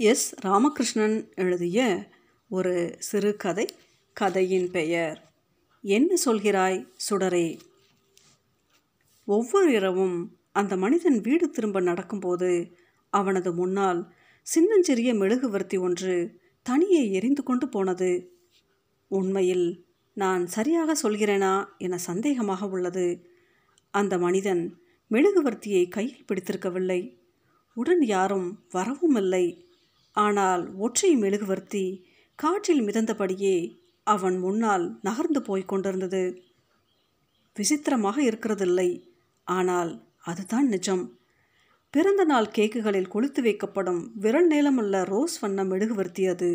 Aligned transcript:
S. 0.00 0.34
Ramakrishnan 0.46 1.34
எழுதிய 1.34 2.08
ஒரு 2.48 2.96
சிறுகதை 2.98 3.68
கதையின் 4.12 4.70
பெயர் 4.70 5.32
என்ன 5.82 6.14
சொல்கிறாய் 6.24 6.86
சுடரே? 7.10 7.60
ஒவ்வொரு 9.24 9.72
இரவும் 9.72 10.38
அந்த 10.52 10.76
மனிதன் 10.76 11.20
வீடு 11.20 11.50
திரும்ப 11.50 11.80
நடக்கும்போது 11.80 12.76
அவனது 13.10 13.54
முன்னால் 13.54 14.12
சின்னஞ்சிறிய 14.42 15.14
மெழுகுவர்த்தி 15.14 15.76
ஒன்று 15.76 16.40
தனியே 16.62 17.10
எரிந்து 17.10 17.42
கொண்டு 17.42 17.68
போனது. 17.68 18.38
உண்மையில் 19.08 19.86
நான் 20.12 20.46
சரியாக 20.46 20.94
சொல்கிறேனா? 21.02 21.64
என 21.78 21.98
சந்தேகமாக 22.06 22.68
உள்ளது. 22.68 23.30
அந்த 23.90 24.18
மனிதன் 24.18 24.78
மெழுகுவர்த்தியை 25.10 25.88
கையில் 25.88 26.24
பிடித்திருக்கவில்லை. 26.28 27.18
உடன் 27.74 28.00
யாரும் 28.00 28.64
வரவும் 28.70 29.14
இல்லை 29.14 29.64
ஆனால் 30.20 30.62
ஒற்றை 30.76 31.16
மெழுகுவர்த்தி 31.16 31.84
காற்றில் 32.34 32.82
மிதந்தபடியே 32.82 33.56
அவன் 34.06 34.38
முன்னால் 34.38 34.98
நகர்ந்து 35.02 35.42
போய் 35.42 35.64
கொண்டிருந்தது. 35.64 36.22
விசித்திரமாக 37.56 38.22
இருக்கிறதில்லை. 38.22 38.90
ஆனால் 39.44 39.90
அதுதான் 40.22 40.68
நிஜம். 40.68 41.04
பிறந்த 41.90 42.24
நாள் 42.24 42.48
கேக்குகளில் 42.50 43.12
கொளுத்து 43.14 43.40
வைக்கப்படும் 43.40 44.00
விரல் 44.14 44.48
நீளமுள்ள 44.48 45.04
ரோஸ் 45.04 45.38
வண்ண 45.38 45.64
மெழுகுவர்த்தி 45.64 46.24
அது. 46.26 46.50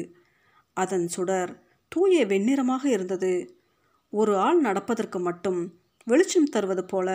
அதன் 0.73 1.07
சுடர் 1.07 1.51
தூய 1.91 2.25
வெண்ணிறமாக 2.25 2.84
இருந்தது. 2.89 3.34
ஒரு 4.13 4.34
ஆள் 4.37 4.59
நடப்பதற்கு 4.61 5.20
மட்டும் 5.20 5.59
வெளிச்சம் 6.07 6.51
தருவது 6.53 6.84
போல 6.85 7.09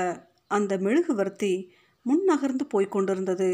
அந்த 0.46 0.72
மெழுகுவர்த்தி 0.78 1.52
முன்னகர்ந்து 2.06 2.64
போய்க் 2.68 2.90
கொண்டிருந்தது. 2.90 3.50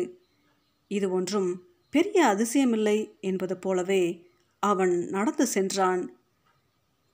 இது 0.91 1.07
ஒன்றும் 1.11 1.51
பெரிய 1.91 2.27
அதிசயமில்லை 2.27 3.21
என்பது 3.21 3.57
போலவே 3.57 4.29
அவன் 4.59 5.09
நடந்து 5.09 5.47
சென்றான். 5.47 6.17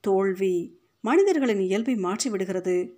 தோல்வி 0.00 0.80
மனிதர்களின் 1.00 1.60
இயல்பை 1.60 1.94
மாற்றிவிடுகிறது. 1.94 2.90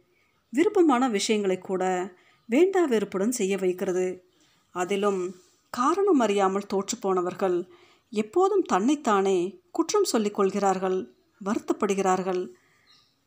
விருப்பமான 0.51 1.09
விஷயங்களை 1.09 1.59
கூட 1.59 2.13
வேண்டா 2.47 2.85
வெறுப்புடன் 2.85 3.33
செய்ய 3.33 3.57
வைக்கிறது. 3.57 4.25
அதிலும் 4.71 5.35
காரணம் 5.71 6.19
அறியாமல் 6.19 6.67
தோற்றுப்போனவர்கள் 6.75 7.69
எப்போதும் 8.11 8.63
தன்னைத்தானே 8.63 9.61
குற்றம் 9.71 10.05
சொல்லிக் 10.05 10.35
கொள்கிறார்கள் 10.35 11.15
வருத்தப்படுகிறார்கள். 11.45 12.49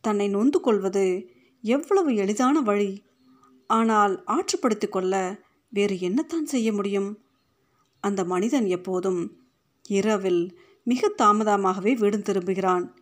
தன்னை 0.01 0.27
நொந்து 0.27 0.59
கொள்வது 0.59 1.29
எவ்வளவு 1.61 2.15
எளிதான 2.15 2.61
வழி. 2.61 3.05
ஆனால் 3.67 4.23
ஆற்றுப்படுத்திக் 4.27 4.91
கொள்ள 4.91 5.39
வேறு 5.69 5.95
என்னத்தான் 5.95 6.43
செய்ய 6.43 6.73
முடியும்? 6.73 7.26
அந்த 7.99 8.23
மனிதன் 8.23 8.65
எப்போதும் 8.65 9.41
இரவில் 9.89 10.59
மிக 10.83 11.11
தாமதமாகவே 11.21 11.97
வீடு 11.97 12.21
திரும்புகிறான். 12.21 12.95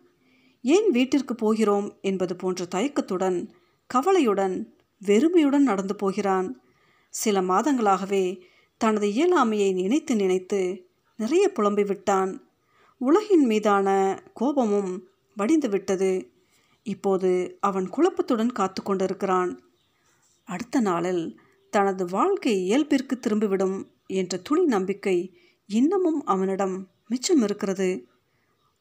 ஏன் 0.62 0.90
வீட்டிற்கு 0.90 1.34
போகிறோம்? 1.34 1.98
என்பது 2.00 2.36
போன்ற 2.36 2.64
தயக்கத்துடன் 2.64 3.50
கவலையுடன் 3.86 4.74
வெறுமையுடன் 5.06 5.58
நடந்து 5.58 5.96
போகிறான். 5.96 6.60
சில 7.10 7.40
மாதங்களாகவே 7.40 8.40
தனது 8.78 9.06
இயலாமையை 9.06 9.74
நினைத்து 9.74 10.16
நினைத்து 10.16 10.88
நிறைய 11.16 11.48
புலம்பி 11.48 11.84
விட்டான். 11.84 12.48
உலகின் 12.98 13.44
மீதான 13.44 14.18
கோபமும் 14.34 15.08
வடிந்து 15.36 15.68
விட்டது. 15.68 16.30
இப்போது 16.82 17.56
அவன் 17.60 17.90
குழப்பத்துடன் 17.90 18.52
காத்து 18.52 18.82
கொண்டிருக்கிறான் 18.82 19.60
அடுத்த 20.44 20.80
நாளில் 20.80 21.40
தனது 21.70 22.06
வாழ்க்கை 22.06 22.64
இயல்பிற்கு 22.64 23.18
திரும்பிவிடும். 23.18 23.84
என்ற 24.10 24.36
துளி 24.36 24.64
நம்பிக்கை 24.64 25.16
இன்னமும் 25.68 26.20
அவனிடம் 26.24 26.76
மிச்சம் 27.06 27.42
இருக்கிறது. 27.42 27.88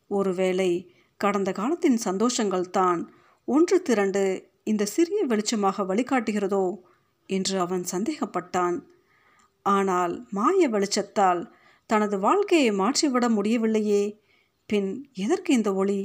ஒருவேளை 0.07 0.71
கடந்த 1.17 1.51
காலத்தின் 1.51 1.99
சந்தோஷங்கள் 2.03 2.67
தான் 2.69 3.01
ஒன்று 3.47 3.77
திரண்டு 3.81 4.23
இந்த 4.63 4.83
சிறிய 4.85 5.19
வெளிச்சமாக 5.25 5.85
வழிகாட்டுகிறதோ 5.85 6.65
என்று 7.29 7.55
அவன் 7.59 7.83
சந்தேகப்பட்டான். 7.91 8.77
ஆனால் 9.65 10.13
மாய 10.29 10.67
வெளிச்சத்தால் 10.69 11.41
தனது 11.89 12.15
வாழ்க்கையை 12.19 12.71
மாற்றிவிட 12.71 13.25
முடியவில்லையே. 13.29 14.03
பின் 14.69 14.89
எதற்கு 15.13 15.53
இந்த 15.53 15.73
ஒளி? 15.73 15.99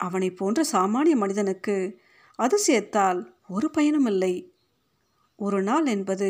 அவனை 0.00 0.28
போன்ற 0.30 0.60
சாமானிய 0.72 1.14
மனிதனுக்கு 1.14 1.76
அதிசயத்தால் 2.38 3.20
ஒரு 3.46 3.70
பயனும் 3.70 4.06
இல்லை 4.06 4.34
ஒரு 5.38 5.62
நாள் 5.62 5.86
என்பது 5.86 6.28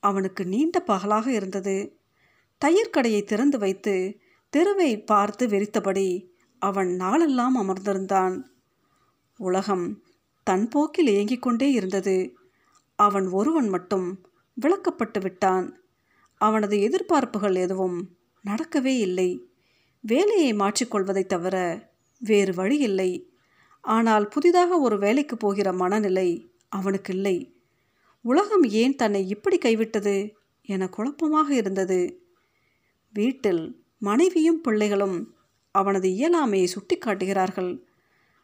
அவனுக்கு 0.00 0.44
நீண்ட 0.44 0.80
பகலாக 0.80 1.32
இருந்தது. 1.32 1.98
தையர் 2.64 2.90
கடையை 2.90 3.24
திறந்து 3.24 3.58
வைத்து 3.58 4.18
தெருவை 4.50 5.02
பார்த்து 5.02 5.46
வெறித்தபடி 5.46 6.26
அவன் 6.58 6.88
நாளெல்லாம் 6.88 7.56
அமர்ந்திருந்தான். 7.56 8.42
உலகம் 9.36 10.02
தன் 10.42 10.68
போக்கில் 10.68 11.06
இயங்கிக் 11.06 11.42
கொண்டே 11.42 11.70
இருந்தது. 11.70 12.36
அவன் 12.96 13.28
ஒருவன் 13.28 13.68
மட்டும் 13.68 14.26
விளக்கப்பட்டு 14.60 15.20
விட்டான். 15.20 15.80
அவனது 16.34 16.76
எதிர்பார்ப்புகள் 16.76 17.54
எதுவும் 17.54 18.16
நடக்கவே 18.44 18.98
இல்லை. 18.98 19.48
வேலையை 20.00 20.54
மாற்றிக்கொள்வதைத் 20.54 21.26
தவிர 21.26 21.88
வேறு 22.18 22.54
வழி 22.54 22.78
இல்லை. 22.78 23.30
ஆனால் 23.80 24.28
புதிதாக 24.28 24.78
ஒரு 24.78 24.98
வேலைக்கு 24.98 25.36
போகிற 25.36 25.72
மனநிலை 25.72 26.50
அவனுக்கு 26.68 27.14
இல்லை. 27.14 27.55
உலகம் 28.26 28.62
ஏன் 28.62 28.94
தன்னை 28.94 29.28
இப்படி 29.28 29.56
கைவிட்டது 29.56 30.14
என 30.68 30.88
குழப்பமாக 30.88 31.48
இருந்தது. 31.54 31.98
வீட்டில் 33.14 33.62
மனைவியும் 33.98 34.60
பிள்ளைகளும் 34.60 35.16
அவனது 35.74 36.08
இயலாமையை 36.08 36.64
சுட்டி 36.64 36.96
காட்டுகிறார்கள். 36.98 37.70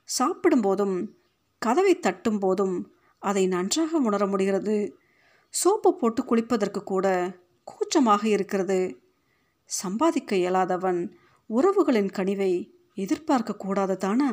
சாப்பிடும்போதும் 0.08 0.96
கதவை 1.58 1.94
தட்டும் 1.98 2.38
போதும் 2.38 2.76
அதை 3.22 3.46
நன்றாக 3.46 3.98
உணர 3.98 4.26
முடிகிறது. 4.26 4.76
சோப்பு 5.54 5.90
போட்டு 5.96 6.22
குளிப்பதற்கு 6.22 6.80
கூட 6.82 7.06
கூச்சமாக 7.64 8.22
இருக்கிறது. 8.28 8.80
சம்பாதிக்க 9.70 10.36
இயலாதவன் 10.36 11.00
உறவுகளின் 11.50 12.10
கனிவை 12.18 12.52
எதிர்பார்க்க 12.94 13.52
கூடாது 13.54 13.96
தானே? 13.96 14.30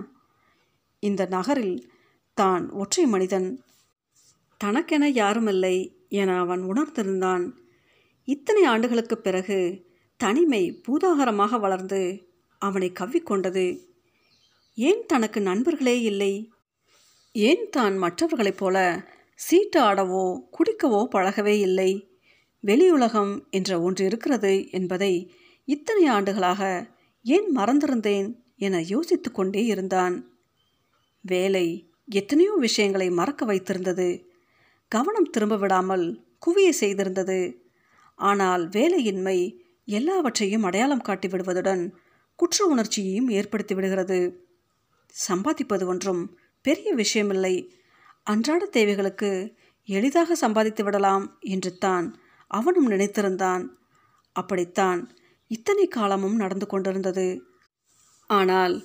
இந்த 1.04 1.26
நகரில் 1.26 1.78
தான் 2.38 2.64
ஒற்றை 2.72 3.06
மனிதன் 3.06 3.48
தனக்கென 4.64 5.09
யாருமில்லை 5.09 5.92
என 6.09 6.40
அவன் 6.40 6.64
உணர்ந்திருந்தான். 6.64 7.52
இத்தனை 8.24 8.64
ஆண்டுகளுக்கு 8.64 9.18
பிறகு 9.18 9.88
தனிமை 10.18 10.81
பூதாகரமாக 10.88 11.59
வளர்ந்து 11.59 12.28
அவனை 12.58 12.92
கவ்விக்கொண்டது. 13.00 13.80
ஏன் 14.74 15.06
தனக்கு 15.06 15.42
நண்பர்களே 15.42 16.02
இல்லை? 16.02 16.52
ஏன் 17.31 17.69
தான் 17.69 17.98
மற்றவர்களைப் 17.98 18.58
போல 18.58 19.06
சீட்டு 19.36 19.81
ஆடவோ 19.81 20.40
குடிக்கவோ 20.58 21.08
பழகவே 21.12 21.59
இல்லை? 21.59 21.92
வெளியுலகம் 22.64 23.50
என்ற 23.50 23.81
ஒன்று 23.81 24.06
இருக்கிறது 24.06 24.69
என்பதை 24.69 25.34
இத்தனை 25.66 26.06
ஆண்டுகளாக 26.06 26.92
ஏன் 27.22 27.56
மறந்திருந்தேன் 27.56 28.36
என 28.58 28.81
யோசித்து 28.81 29.31
கொண்டே 29.31 29.66
இருந்தான். 29.66 30.16
வேலை 31.22 31.92
எத்தனையோ 32.09 32.53
விஷயங்களை 32.59 33.09
மறக்க 33.09 33.46
வைத்திருந்தது. 33.46 34.28
கவனம் 34.91 35.29
திரும்ப 35.29 35.55
விடாமல் 35.57 36.05
குவிய 36.45 36.69
செய்திருந்தது. 36.79 37.39
ஆனால் 38.19 38.63
வேலையின்மை 38.69 39.38
எல்லாவற்றையும் 39.88 40.63
அடையாளம் 40.63 41.01
காட்டி 41.01 41.27
விடுவதுடன் 41.27 41.83
குற்ற 42.39 42.66
உணர்ச்சியையும் 42.66 43.29
ஏற்படுத்தி 43.29 43.73
விடுகிறது. 43.75 44.19
சம்பாதிப்பது 45.16 45.85
ஒன்றும் 45.85 46.22
பெரிய 46.66 46.89
விஷயமில்லை. 46.95 47.55
அன்றாட 48.23 48.63
தேவைகளுக்கு 48.66 49.31
எளிதாக 49.88 50.35
சம்பாதித்து 50.35 50.83
விடலாம் 50.83 51.25
என்று 51.39 51.71
தான் 51.77 52.07
அவனும் 52.51 52.89
நினைத்திருந்தான். 52.89 53.63
அப்படித்தான் 54.35 55.00
இத்தனை 55.51 55.85
காலமும் 55.88 56.35
நடந்து 56.35 56.65
கொண்டிருந்தது. 56.68 57.27
ஆனால் 58.30 58.75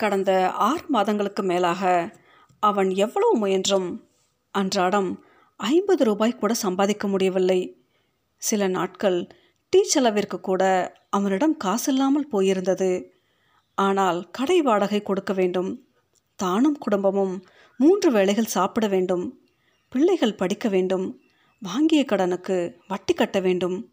கடந்த 0.00 0.30
ஆறு 0.50 0.84
மாதங்களுக்கு 0.88 1.42
மேலாக 1.42 1.82
அவன் 2.62 2.90
எவ்வளவு 2.96 3.34
முயன்றும் 3.38 3.88
அன்றாடம் 4.54 5.10
ஐம்பது 5.62 6.04
ரூபாய் 6.04 6.36
கூட 6.36 6.54
சம்பாதிக்க 6.54 7.08
முடியவில்லை. 7.08 7.76
சில 8.36 8.68
நாட்கள் 8.68 9.26
டீ 9.68 9.82
செலவிற்கு 9.82 10.40
கூட 10.40 10.62
அவனிடம் 11.10 11.56
காசில்லாமல் 11.64 12.30
போயிருந்தது. 12.32 13.04
ஆனால் 13.74 14.30
கடை 14.30 14.62
வாடகை 14.62 15.02
கொடுக்க 15.02 15.32
வேண்டும். 15.32 15.86
தானும் 16.36 16.78
குடும்பமும் 16.78 17.44
மூன்று 17.76 18.10
வேளைகள் 18.10 18.44
சாப்பிட 18.44 18.86
வேண்டும். 18.88 19.40
பிள்ளைகள் 19.88 20.34
படிக்க 20.34 20.68
வேண்டும். 20.68 21.20
வாங்கிய 21.62 22.04
கடனுக்கு 22.04 22.56
வட்டி 22.88 23.14
கட்ட 23.14 23.40
வேண்டும். 23.40 23.90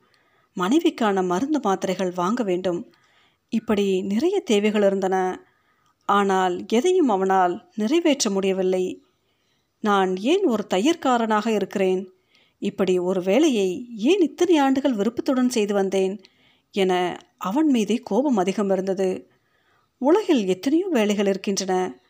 மனைவிக்கான 0.57 1.25
மருந்து 1.25 1.59
மாத்திரைகள் 1.59 2.13
வாங்க 2.13 2.43
வேண்டும். 2.43 2.91
இப்படி 3.49 4.01
நிறைய 4.01 4.39
தேவைகள் 4.39 4.81
இருந்தன. 4.81 5.45
ஆனால் 6.05 6.65
எதையும் 6.67 7.09
அவனால் 7.09 7.69
நிறைவேற்ற 7.75 8.29
முடியவில்லை. 8.29 9.03
நான் 9.79 10.17
ஏன் 10.17 10.45
ஒரு 10.45 10.67
தையற்காரனாக 10.73 11.47
இருக்கிறேன்? 11.47 12.11
இப்படி 12.59 12.99
ஒரு 12.99 13.23
வேலையை 13.23 13.87
ஏன் 13.95 14.21
இத்தனை 14.21 14.57
ஆண்டுகள் 14.57 14.93
விருப்பத்துடன் 14.93 15.49
செய்து 15.49 15.73
வந்தேன்? 15.73 16.21
என 16.71 17.17
அவன் 17.37 17.67
மீதே 17.67 17.95
கோபம் 17.95 18.37
அதிகம் 18.37 18.69
இருந்தது. 18.69 19.29
உலகில் 19.97 20.47
எத்தனையோ 20.47 20.87
வேலைகள் 20.89 21.25
இருக்கின்றன. 21.25 22.01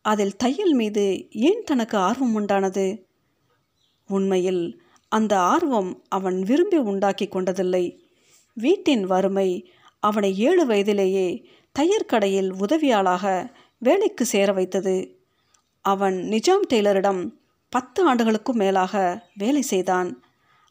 அதில் 0.00 0.36
தையல் 0.36 0.72
மீது 0.72 1.30
ஏன் 1.30 1.62
தனக்கு 1.64 1.98
ஆர்வம் 1.98 2.40
உண்டானது? 2.40 3.02
உண்மையில் 4.08 4.82
அந்த 5.08 5.38
ஆர்வம் 5.38 6.04
அவன் 6.08 6.42
விரும்பி 6.42 6.76
உண்டாக்கி 6.76 7.26
கொண்டதில்லை. 7.26 7.98
வீட்டின் 8.54 9.04
வறுமை 9.04 9.70
அவனை 9.98 10.38
ஏழு 10.38 10.66
வயதிலேயே 10.66 11.48
தையர் 11.78 12.06
கடையில் 12.06 12.52
உதவியாளாக 12.52 13.50
வேலைக்கு 13.78 14.24
சேர 14.24 14.52
வைத்தது. 14.52 15.15
அவன் 15.92 16.16
நிஜாம் 16.30 16.64
டெய்லரிடம் 16.70 17.20
பத்து 17.68 18.00
ஆண்டுகளுக்கும் 18.06 18.56
மேலாக 18.56 18.94
வேலை 19.34 19.62
செய்தான். 19.62 20.10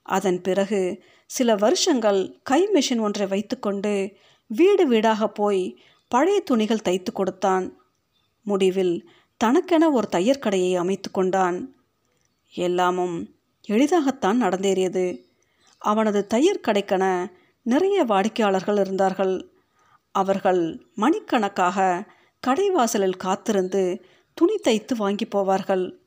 அதன் 0.03 0.39
பிறகு 0.41 1.03
சில 1.25 1.55
வருஷங்கள் 1.55 2.19
கை 2.43 2.61
மிஷின் 2.73 2.99
ஒன்றை 2.99 3.27
வைத்துக்கொண்டு 3.27 3.93
வீடு 4.47 4.83
வீடாக 4.87 5.27
போய் 5.27 5.63
பழைய 6.07 6.39
துணிகள் 6.39 6.85
தைத்து 6.85 7.11
கொடுத்தான். 7.11 7.65
முடிவில் 8.43 8.95
தனக்கென 9.37 9.89
ஒரு 9.91 10.07
தையர் 10.11 10.39
கடையை 10.39 10.75
அமைத்து 10.75 11.11
கொண்டான். 11.11 11.57
எல்லாமும் 12.53 13.15
எளிதாகத்தான் 13.67 14.41
நடந்தேறியது. 14.41 15.05
அவனது 15.77 16.27
தையர் 16.33 16.65
கடைக்கென 16.67 17.05
நிறைய 17.61 18.03
வாடிக்கையாளர்கள் 18.03 18.77
இருந்தார்கள். 18.77 19.35
அவர்கள் 20.11 20.61
மணிக்கணக்காக 20.95 21.77
கடைவாசலில் 22.47 23.17
காத்திருந்து 23.17 23.83
துணி 24.35 24.55
தைத்து 24.55 24.95
வாங்கி 24.95 25.25
போவார்கள். 25.25 25.99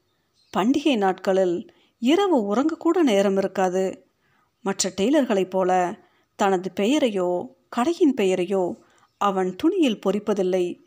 பண்டிகை 0.57 0.97
நாட்களில் 0.97 1.73
இரவு 1.99 2.55
உறங்கக்கூட 2.55 3.03
நேரம் 3.03 3.37
இருக்காது. 3.37 4.07
மற்ற 4.61 4.93
டெய்லர்களைப் 4.97 5.51
போல 5.51 5.99
தனது 6.37 6.71
பெயரையோ 6.77 7.57
கடையின் 7.69 8.15
பெயரையோ 8.15 8.77
அவன் 9.17 9.57
துணியில் 9.57 10.03
பொறிப்பதில்லை. 10.07 10.81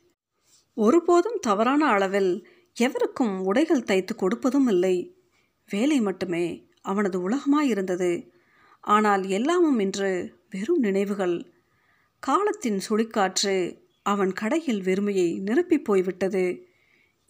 ஒருபோதும் 0.74 1.40
தவறான 1.42 1.86
அளவில் 1.86 2.48
எவருக்கும் 2.74 3.42
உடைகள் 3.42 3.84
தைத்து 3.84 4.16
கொடுப்பதும் 4.16 4.68
இல்லை. 4.68 5.16
வேலை 5.70 6.02
மட்டுமே 6.02 6.68
அவனது 6.82 7.30
உலகமாயிருந்தது. 7.30 8.30
ஆனால் 8.82 9.28
எல்லாமும் 9.28 9.80
இன்று 9.80 10.36
வெறும் 10.50 10.80
நினைவுகள். 10.80 11.52
காலத்தின் 12.20 12.80
சுழிக்காற்று 12.90 13.78
அவன் 14.02 14.34
கடையில் 14.34 14.82
வெறுமையை 14.82 15.40
நிரப்பி 15.40 15.80
போய்விட்டது. 15.80 16.70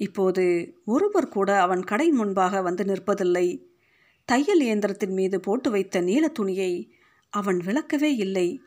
இப்போது 0.01 0.77
ஒருவர் 0.85 1.27
கூட 1.27 1.61
அவன் 1.61 1.83
கடை 1.83 2.09
முன்பாக 2.09 2.61
வந்து 2.61 2.83
நிற்பதில்லை. 2.83 3.61
தையல் 4.25 4.61
இயந்திரத்தின் 4.61 5.13
மீது 5.13 5.39
போட்டு 5.39 5.71
வைத்த 5.71 6.01
நீல 6.01 6.27
துணியை 6.27 6.93
அவன் 7.29 7.57
விளக்கவே 7.57 8.15
இல்லை. 8.15 8.61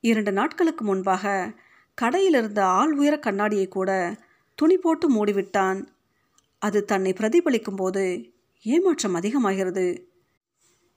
இரண்டு 0.00 0.32
நாட்களுக்கு 0.32 0.84
முன்பாக 0.84 1.54
கடையில் 1.94 2.34
இருந்த 2.34 2.64
ஆள் 2.64 2.92
உயர 2.92 3.18
கண்ணாடியை 3.18 3.68
கூட 3.68 4.18
துணி 4.54 4.76
போட்டு 4.76 5.10
மூடிவிட்டான். 5.10 5.86
அது 6.58 6.84
தன்னை 6.84 7.12
பிரதிபலிக்கும் 7.12 7.76
போது 7.76 8.32
ஏமாற்றம் 8.62 9.14
அதிகமாகிறது. 9.14 10.08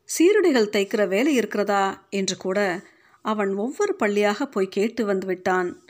சீருடைகள் 0.03 0.69
தைக்கிற 0.69 1.07
வேலை 1.07 1.35
இருக்கிறதா? 1.35 2.07
என்று 2.09 2.37
கூட 2.37 2.83
அவன் 3.21 3.55
ஒவ்வொரு 3.55 3.95
பள்ளியாக 3.99 4.45
போய் 4.45 4.67
கேட்டு 4.67 5.05
வந்து 5.05 5.27
விட்டான். 5.27 5.85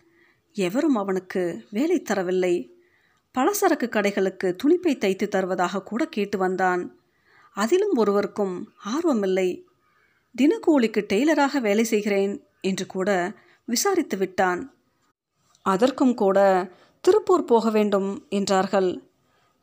எவரும் 0.53 0.95
அவனுக்கு 0.95 1.63
வேலை 1.71 2.01
தரவில்லை. 2.01 2.72
பலசரக்கு 3.37 3.89
கடைகளுக்கு 3.89 4.55
துணிப்பை 4.63 4.97
தைத்து 4.97 5.27
தருவதாக 5.27 5.83
கூட 5.83 6.05
கேட்டு 6.05 6.37
வந்தான். 6.37 6.99
அதிலும் 7.53 7.95
ஒருவருக்கும் 7.95 8.69
ஆர்வமில்லை. 8.85 9.63
தினக்கூலிக்கு 10.41 11.05
டெய்லராக 11.13 11.61
வேலை 11.61 11.83
செய்கிறேன் 11.83 12.43
என்று 12.61 12.85
கூட 12.85 13.33
விசாரித்து 13.65 14.17
விட்டான். 14.17 14.73
அதற்கும் 15.61 16.13
கூட 16.13 16.71
திருப்பூர் 17.01 17.43
போக 17.43 17.69
வேண்டும் 17.69 18.25
என்றார்கள். 18.29 19.03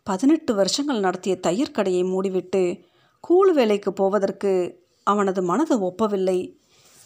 பதினெட்டு 0.03 0.55
வருஷங்கள் 0.55 1.01
நடத்திய 1.01 1.39
தையர் 1.47 1.71
கடையை 1.71 2.03
மூடிவிட்டு 2.03 2.85
கூலு 3.29 3.53
வேலைக்கு 3.53 3.93
போவதற்கு 3.93 4.83
அவனது 5.03 5.43
மனது 5.43 5.91
ஒப்பவில்லை. 5.91 6.57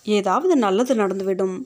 ஏதாவது 0.04 0.56
நல்லது 0.56 0.94
நடந்துவிடும். 0.94 1.64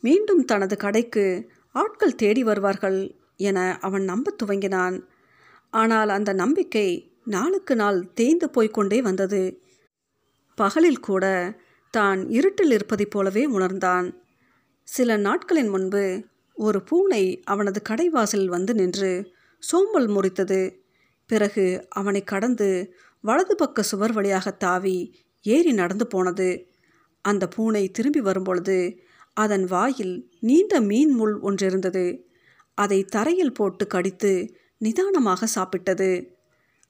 மீண்டும் 0.00 0.44
தனது 0.44 0.76
கடைக்கு 0.76 1.50
ஆட்கள் 1.72 2.14
தேடி 2.14 2.44
வருவார்கள். 2.44 3.21
என 3.36 3.78
அவன் 3.80 4.04
நம்ப 4.04 4.34
துவங்கினான். 4.42 4.96
ஆனால் 5.70 6.08
அந்த 6.08 6.32
நம்பிக்கை 6.32 6.88
நாளுக்கு 7.24 7.76
நாள் 7.76 8.12
தேய்ந்து 8.12 8.50
போய்க்கொண்டே 8.50 9.02
வந்தது. 9.02 9.62
பகலில் 10.54 11.00
கூட 11.00 11.54
தான் 11.90 12.28
இருட்டில் 12.28 12.70
இருப்பதைப் 12.70 13.10
போலவே 13.10 13.44
உணர்ந்தான். 13.44 14.06
சில 14.88 15.16
நாட்களின் 15.16 15.68
முன்பு 15.68 16.24
ஒரு 16.54 16.82
பூனை 16.82 17.42
அவனது 17.44 17.82
கடைவாசலில் 17.88 18.48
வந்து 18.48 18.74
நின்று 18.74 19.32
சோம்பல் 19.58 20.08
முறித்தது. 20.08 20.80
பிறகு 21.26 21.86
அவனை 21.88 22.24
கடந்து 22.24 22.94
வலது 23.20 23.54
பக்க 23.54 23.82
சுவர் 23.82 24.12
வழியாக 24.12 24.50
தாவி 24.50 25.14
ஏறி 25.40 25.72
நடந்து 25.72 26.06
போனது. 26.06 26.66
அந்த 27.24 27.48
பூனை 27.48 27.90
திரும்பி 27.90 28.20
வரும்பொழுது 28.20 28.98
அதன் 29.34 29.64
வாயில் 29.64 30.30
நீண்ட 30.40 30.80
மீன் 30.80 31.10
முள் 31.10 31.40
ஒன்றிருந்தது. 31.40 32.24
அதை 32.74 33.04
தரையில் 33.04 33.52
போட்டு 33.52 33.86
கடித்து 33.86 34.56
நிதானமாக 34.78 35.46
சாப்பிட்டது. 35.54 36.32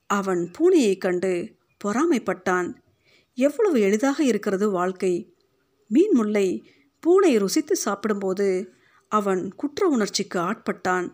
அவன் 0.06 0.50
பூனையைக் 0.58 1.00
கண்டு 1.00 1.54
பொறாமைப்பட்டான். 1.84 2.74
எவ்வளவு 3.34 3.80
எளிதாக 3.80 4.24
இருக்கிறது 4.24 4.70
வாழ்க்கை. 4.70 5.34
மீன் 5.88 6.10
முல்லை 6.12 6.70
பூனை 7.00 7.38
ருசித்து 7.38 7.76
சாப்பிடும்போது 7.76 8.72
அவன் 9.08 9.54
குற்ற 9.54 9.86
உணர்ச்சிக்கு 9.86 10.38
ஆட்பட்டான். 10.38 11.12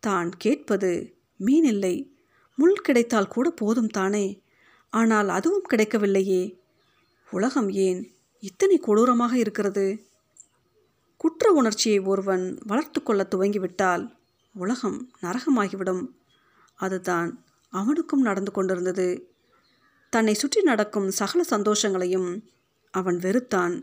தான் 0.00 0.30
கேட்பது 0.30 1.16
மீன் 1.36 1.64
இல்லை. 1.64 2.16
முள் 2.56 2.80
கிடைத்தால் 2.80 3.28
கூட 3.28 3.50
போதும் 3.50 3.88
தானே. 3.88 4.42
ஆனால் 4.90 5.28
அதுவும் 5.28 5.62
கிடைக்கவில்லையே. 5.62 6.58
உலகம் 7.30 7.70
ஏன் 7.70 8.12
இத்தனை 8.40 8.78
கொடூரமாக 8.78 9.38
இருக்கிறது? 9.38 10.06
குற்ற 11.24 11.52
உணர்ச்சியை 11.52 11.98
ஒருவன் 11.98 12.58
வளர்த்து 12.66 13.02
கொள்ள 13.02 13.26
துவங்கிவிட்டால் 13.30 14.16
உலகம் 14.54 15.10
நரகமாகிவிடும். 15.22 16.06
அதுதான் 16.74 17.44
அவனுக்கும் 17.70 18.20
நடந்து 18.20 18.52
கொண்டிருந்தது. 18.52 19.34
தன்னை 20.10 20.34
சுற்றி 20.34 20.62
நடக்கும் 20.62 21.10
சகல 21.10 21.44
சந்தோஷங்களையும் 21.50 22.40
அவன் 22.90 23.16
வெறுத்தான். 23.16 23.82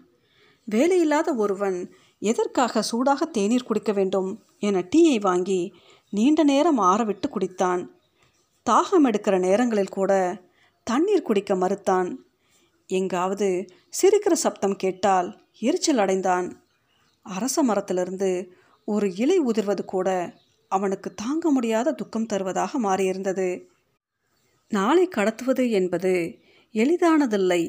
வேலையில்லாத 0.71 1.35
ஒருவன் 1.35 1.93
எதற்காக 2.19 2.81
சூடாக 2.81 3.25
தேநீர் 3.25 3.63
குடிக்க 3.63 3.91
வேண்டும் 3.91 4.43
என 4.59 4.85
டீயை 4.95 5.21
வாங்கி 5.21 5.73
நீண்ட 6.09 6.43
நேரம் 6.43 6.79
ஆறவிட்டு 6.79 7.29
குடித்தான். 7.29 7.87
தாகம் 8.69 9.03
எடுக்கிற 9.03 9.39
நேரங்களில் 9.39 9.89
கூட 9.89 10.41
தண்ணீர் 10.83 11.21
குடிக்க 11.21 11.55
மறுத்தான். 11.55 12.15
எங்காவது 12.87 13.65
சிரிக்கிற 14.01 14.31
சப்தம் 14.31 14.75
கேட்டால் 14.75 15.41
எரிச்சல் 15.59 15.97
அடைந்தான். 15.97 16.60
அரச 17.25 17.63
மரத்திலிருந்து 17.63 18.29
ஒரு 18.87 19.07
இலை 19.15 19.37
உதிர்வது 19.39 19.83
கூட 19.85 20.09
அவனுக்கு 20.71 21.09
தாங்க 21.13 21.51
முடியாத 21.51 21.91
துக்கம் 21.91 22.25
தருவதாக 22.25 22.79
மாறியிருந்தது. 22.79 23.47
நாளை 24.71 25.05
கடத்துவது 25.07 25.63
என்பது 25.69 26.13
எளிதானதில்லை. 26.75 27.61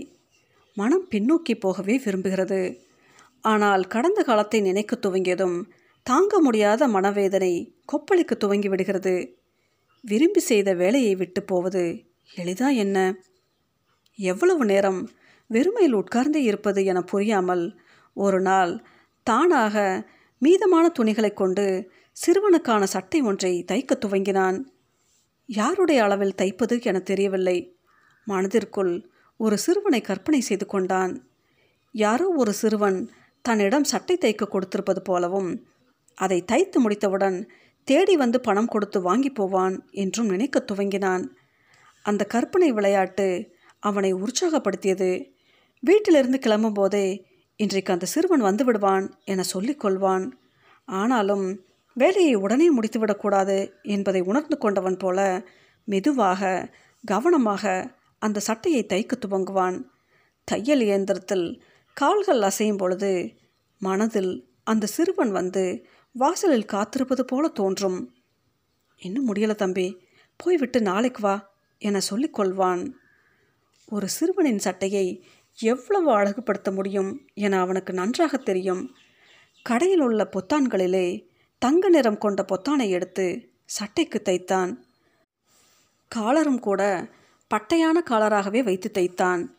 மனம் 0.77 1.07
பின்னோக்கி 1.11 1.55
போகவே 1.55 1.95
விரும்புகிறது. 2.05 2.61
ஆனால் 3.45 3.85
கடந்த 3.87 4.21
காலத்தை 4.23 4.61
நினைக்க 4.61 4.99
துவங்கியதும் 5.03 5.57
தாங்க 6.07 6.41
முடியாத 6.41 6.89
மனவேதனை 6.89 7.53
கொப்பளிக்க 7.93 8.35
துவங்கி 8.35 8.69
விடுகிறது 8.69 9.15
விரும்பி 10.05 10.41
செய்த 10.41 10.69
வேலையை 10.75 11.15
விட்டு 11.15 11.41
போவது 11.43 11.83
எளிதா 12.37 12.69
என்ன? 12.75 12.97
எவ்வளவு 14.19 14.65
நேரம் 14.65 15.01
வெறுமையில் 15.51 15.99
உட்கார்ந்தே 16.01 16.41
இருப்பது 16.43 16.81
என 16.85 17.01
புரியாமல் 17.03 17.65
ஒரு 18.17 18.41
நாள் 18.41 18.73
தானாக 19.23 20.07
மீதமான 20.43 20.87
துணிகளை 20.89 21.33
கொண்டு 21.33 21.91
சிறுவனுக்கான 22.17 22.83
சட்டை 22.83 23.21
ஒன்றை 23.21 23.65
தைக்க 23.73 23.93
துவங்கினான். 23.99 24.59
யாருடைய 25.47 26.03
அளவில் 26.03 26.39
தைப்பது 26.43 26.83
என 26.83 26.99
தெரியவில்லை. 26.99 27.77
மனதிற்குள் 28.25 29.09
ஒரு 29.37 29.59
சிறுவனை 29.59 30.01
கற்பனை 30.01 30.41
செய்து 30.41 30.67
கொண்டான். 30.67 31.31
யாரோ 31.95 32.27
ஒரு 32.37 32.53
சிறுவன் 32.53 33.11
தன்னிடம் 33.43 33.85
சட்டை 33.85 34.17
தைக்க 34.17 34.43
கொடுத்திருப்பது 34.47 35.01
போலவும் 35.05 35.67
அதை 36.15 36.45
தைத்து 36.53 36.81
முடித்தவுடன் 36.81 37.51
தேடி 37.85 38.17
வந்து 38.17 38.41
பணம் 38.41 38.67
கொடுத்து 38.67 39.01
வாங்கி 39.01 39.31
போவான் 39.31 39.89
என்றும் 39.91 40.27
நினைக்க 40.27 40.65
துவங்கினான். 40.73 41.25
அந்த 42.03 42.25
கற்பனை 42.25 42.73
விளையாட்டு 42.73 43.57
அவனை 43.79 44.15
உற்சாகப்படுத்தியது. 44.15 45.11
வீட்டிலிருந்து 45.81 46.39
கிளம்பும் 46.39 46.73
போதே 46.73 47.07
இன்றைக்கு 47.61 47.93
அந்த 47.93 48.07
சிறுவன் 48.07 48.41
வந்து 48.41 48.65
விடுவான் 48.65 49.19
என 49.25 49.45
சொல்லிக்கொள்வான் 49.55 50.31
ஆனாலும் 50.85 51.65
வேலையை 51.97 52.35
உடனே 52.35 52.67
முடித்துவிடக்கூடாது 52.77 53.71
என்பதை 53.83 54.21
உணர்ந்து 54.21 54.59
கொண்டவன் 54.59 54.97
போல 54.97 55.19
மெதுவாக 55.85 56.71
கவனமாக 57.05 57.95
அந்த 58.19 58.41
சட்டையை 58.41 58.87
தைக்க 58.89 59.13
துவங்குவான். 59.19 59.85
தையல் 60.45 60.81
இயந்திரத்தில் 60.81 61.63
கால்கள் 61.97 62.41
அசையும் 62.41 62.77
பொழுது 62.77 63.35
மனதில் 63.79 64.33
அந்த 64.65 64.87
சிறுவன் 64.87 65.31
வந்து 65.31 65.87
வாசலில் 66.13 66.71
காத்திருப்பது 66.73 67.23
போல 67.23 67.49
தோன்றும். 67.49 68.15
இன்னும் 68.97 69.35
முடியல 69.35 69.55
தம்பி 69.55 69.87
போய்விட்டு 70.37 70.83
நாளைக்கு 70.83 71.23
வா 71.23 71.53
என 71.79 72.01
சொல்லிக்கொள்வான் 72.11 72.83
ஒரு 73.89 74.09
சிறுவனின் 74.09 74.59
சட்டையை 74.59 75.07
எவ்வளவு 75.59 76.19
அழகுபடுத்த 76.19 76.75
முடியும் 76.75 77.29
என 77.35 77.61
அவனுக்கு 77.61 77.93
நன்றாக 77.93 78.37
தெரியும். 78.37 78.95
கடையில் 79.63 80.01
உள்ள 80.01 80.31
பொத்தான்களிலே 80.31 81.29
தங்க 81.59 81.89
நிறம் 81.89 82.19
கொண்ட 82.19 82.45
பொத்தானை 82.49 82.89
எடுத்து 82.89 83.49
சட்டைக்கு 83.65 84.23
தைத்தான். 84.23 84.85
காலரும் 86.09 86.59
கூட 86.59 87.11
பட்டையான 87.55 88.03
காலராகவே 88.11 88.63
வைத்து 88.63 88.91
தைத்தான். 88.91 89.57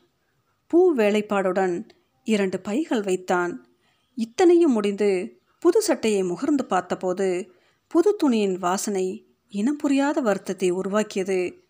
பூ 0.67 0.95
வேலைப்பாடுடன் 0.95 1.89
இரண்டு 2.23 2.59
பைகள் 2.59 3.03
வைத்தான். 3.03 3.67
இத்தனையும் 4.15 4.71
முடிந்து 4.71 5.41
புது 5.59 5.81
சட்டையை 5.81 6.23
முகர்ந்து 6.23 6.61
பார்த்தபோது 6.61 7.53
புது 7.87 8.15
துணியின் 8.15 8.57
வாசனை 8.57 9.27
இனம் 9.49 9.75
புரியாத 9.75 10.21
வருத்தத்தை 10.21 10.69
உருவாக்கியது. 10.69 11.63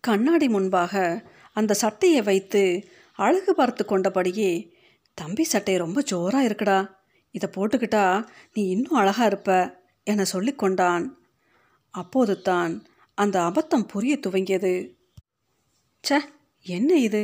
கண்ணாடி 0.00 0.48
முன்பாக 0.48 1.24
அந்த 1.52 1.74
சட்டையை 1.74 2.22
வைத்து 2.22 2.88
அழகு 3.20 3.52
பார்த்து 3.54 3.82
கொண்டபடியே 3.84 4.50
தம்பி 5.14 5.44
சட்டை 5.44 5.76
ரொம்ப 5.76 5.98
ஜோராக 6.00 6.46
இருக்குடா. 6.48 6.78
இதை 7.34 7.48
போட்டுக்கிட்டா 7.56 8.04
நீ 8.52 8.62
இன்னும் 8.68 8.98
அழகா 9.00 9.24
இருப்ப 9.24 9.78
என 10.04 10.24
சொல்லிக் 10.24 10.58
கொண்டான். 10.58 11.04
அப்போது 11.94 12.34
தான் 12.40 12.72
அந்த 13.14 13.36
அபத்தம் 13.40 13.88
புரிய 13.88 14.14
துவங்கியது. 14.26 14.74
ச 16.08 16.18
என்ன 16.66 16.90
இது? 16.98 17.22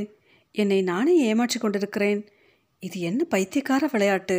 என்னை 0.55 0.83
நானே 0.83 1.15
ஏமாற்றி 1.19 1.59
கொண்டிருக்கிறேன். 1.61 2.21
இது 2.79 3.01
என்ன 3.01 3.25
பைத்தியக்கார 3.25 3.89
விளையாட்டு? 3.93 4.39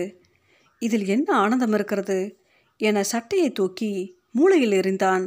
இதில் 0.82 1.06
என்ன 1.06 1.30
ஆனந்தம் 1.36 1.74
இருக்கிறது? 1.74 2.20
என 2.80 3.04
சட்டையை 3.04 3.50
தூக்கி 3.52 3.92
மூளையில் 4.32 4.76
எறிந்தான். 4.80 5.26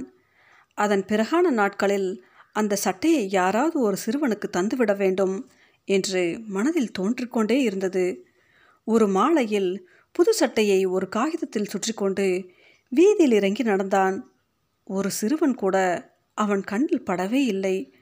அதன் 0.78 1.04
பிறகான 1.04 1.46
நாட்களில் 1.50 2.10
அந்த 2.52 2.74
சட்டையை 2.76 3.24
யாராவது 3.30 3.76
ஒரு 3.80 3.96
சிறுவனுக்கு 4.06 4.46
தந்துவிட 4.56 4.92
வேண்டும். 4.96 5.36
என்று 5.84 6.40
மனதில் 6.46 6.90
தோன்றிக்கொண்டே 6.90 7.62
இருந்தது. 7.62 8.24
ஒரு 8.84 9.08
மாலையில் 9.08 9.88
புது 10.12 10.32
சட்டையை 10.32 10.84
ஒரு 10.84 11.08
காகிதத்தில் 11.08 11.68
சுற்றிக்கொண்டு 11.68 12.50
வீதியில் 12.88 13.32
இறங்கி 13.32 13.62
நடந்தான். 13.62 14.32
ஒரு 14.84 15.10
சிறுவன் 15.10 15.54
கூட 15.54 15.76
அவன் 16.34 16.60
கண்ணில் 16.60 17.06
படவே 17.06 17.40
இல்லை. 17.44 17.92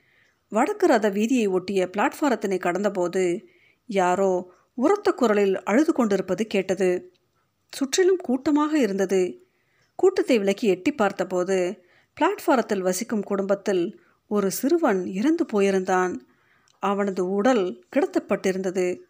வடக்கு 0.49 0.87
ரத 0.87 1.11
வீதியை 1.11 1.49
ஒட்டிய 1.49 1.91
பிளாட்ஃபாரத்தினை 1.97 2.59
கடந்தபோது 2.59 3.41
யாரோ 3.87 4.53
உரத்த 4.75 5.13
குரலில் 5.13 5.63
அழுது 5.63 5.93
கொண்டிருப்பது 5.93 6.47
கேட்டது. 6.47 7.13
சுற்றிலும் 7.69 8.17
கூட்டமாக 8.17 8.79
இருந்தது. 8.79 9.47
கூட்டத்தை 9.95 10.39
விலக்கி 10.39 10.67
எட்டி 10.67 10.93
பார்த்தபோது 10.93 11.83
பிளாட்ஃபாரத்தில் 12.17 12.81
வசிக்கும் 12.81 13.23
குடும்பத்தில் 13.23 14.01
ஒரு 14.27 14.51
சிறுவன் 14.51 15.07
இறந்து 15.07 15.45
போயிருந்தான். 15.53 16.15
அவனது 16.79 17.31
உடல் 17.31 17.85
கிடத்தப்பட்டிருந்தது. 17.97 19.01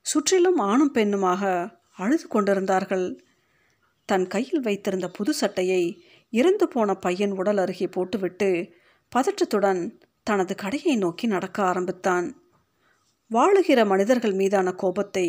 சுற்றிலும் 0.00 0.58
ஆணும் 0.58 0.94
பெண்ணுமாக 0.94 1.42
அழுது 1.92 2.28
கொண்டிருந்தார்கள். 2.28 3.20
தன் 4.06 4.26
கையில் 4.26 4.60
வைத்திருந்த 4.60 5.08
புது 5.08 5.32
சட்டையை 5.34 5.82
இறந்து 6.30 6.68
போன 6.68 6.94
பையன் 6.94 7.30
உடல் 7.30 7.56
அருகே 7.56 7.86
போட்டுவிட்டு 7.86 8.72
பதற்றத்துடன் 9.12 9.82
தனது 10.22 10.54
கடையை 10.54 10.96
நோக்கி 10.96 11.26
நடக்க 11.26 11.62
ஆரம்பித்தான். 11.62 12.26
வாழுகிற 13.30 13.86
மனிதர்கள் 13.86 14.32
மீதான 14.32 14.72
கோபத்தை 14.72 15.26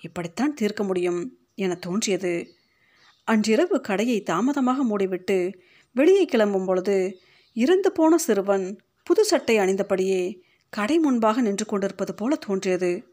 இப்படித்தான் 0.00 0.54
தீர்க்க 0.54 0.82
முடியும் 0.84 1.20
என 1.54 1.74
தோன்றியது. 1.74 2.46
அன்றிரவு 3.24 3.80
கடையை 3.80 4.22
தாமதமாக 4.22 4.84
மூடிவிட்டு 4.84 5.54
வெளியே 5.92 6.24
கிளம்பும் 6.24 6.64
பொழுது 6.64 7.18
இறந்து 7.52 7.92
போன 7.92 8.16
சிறுவன் 8.16 8.78
புது 9.04 9.24
சட்டை 9.24 9.58
அணிந்தபடியே 9.58 10.22
கடை 10.70 10.98
முன்பாக 10.98 11.40
நின்று 11.40 11.66
கொண்டிருப்பது 11.66 12.14
போல 12.14 12.36
தோன்றியது. 12.36 13.12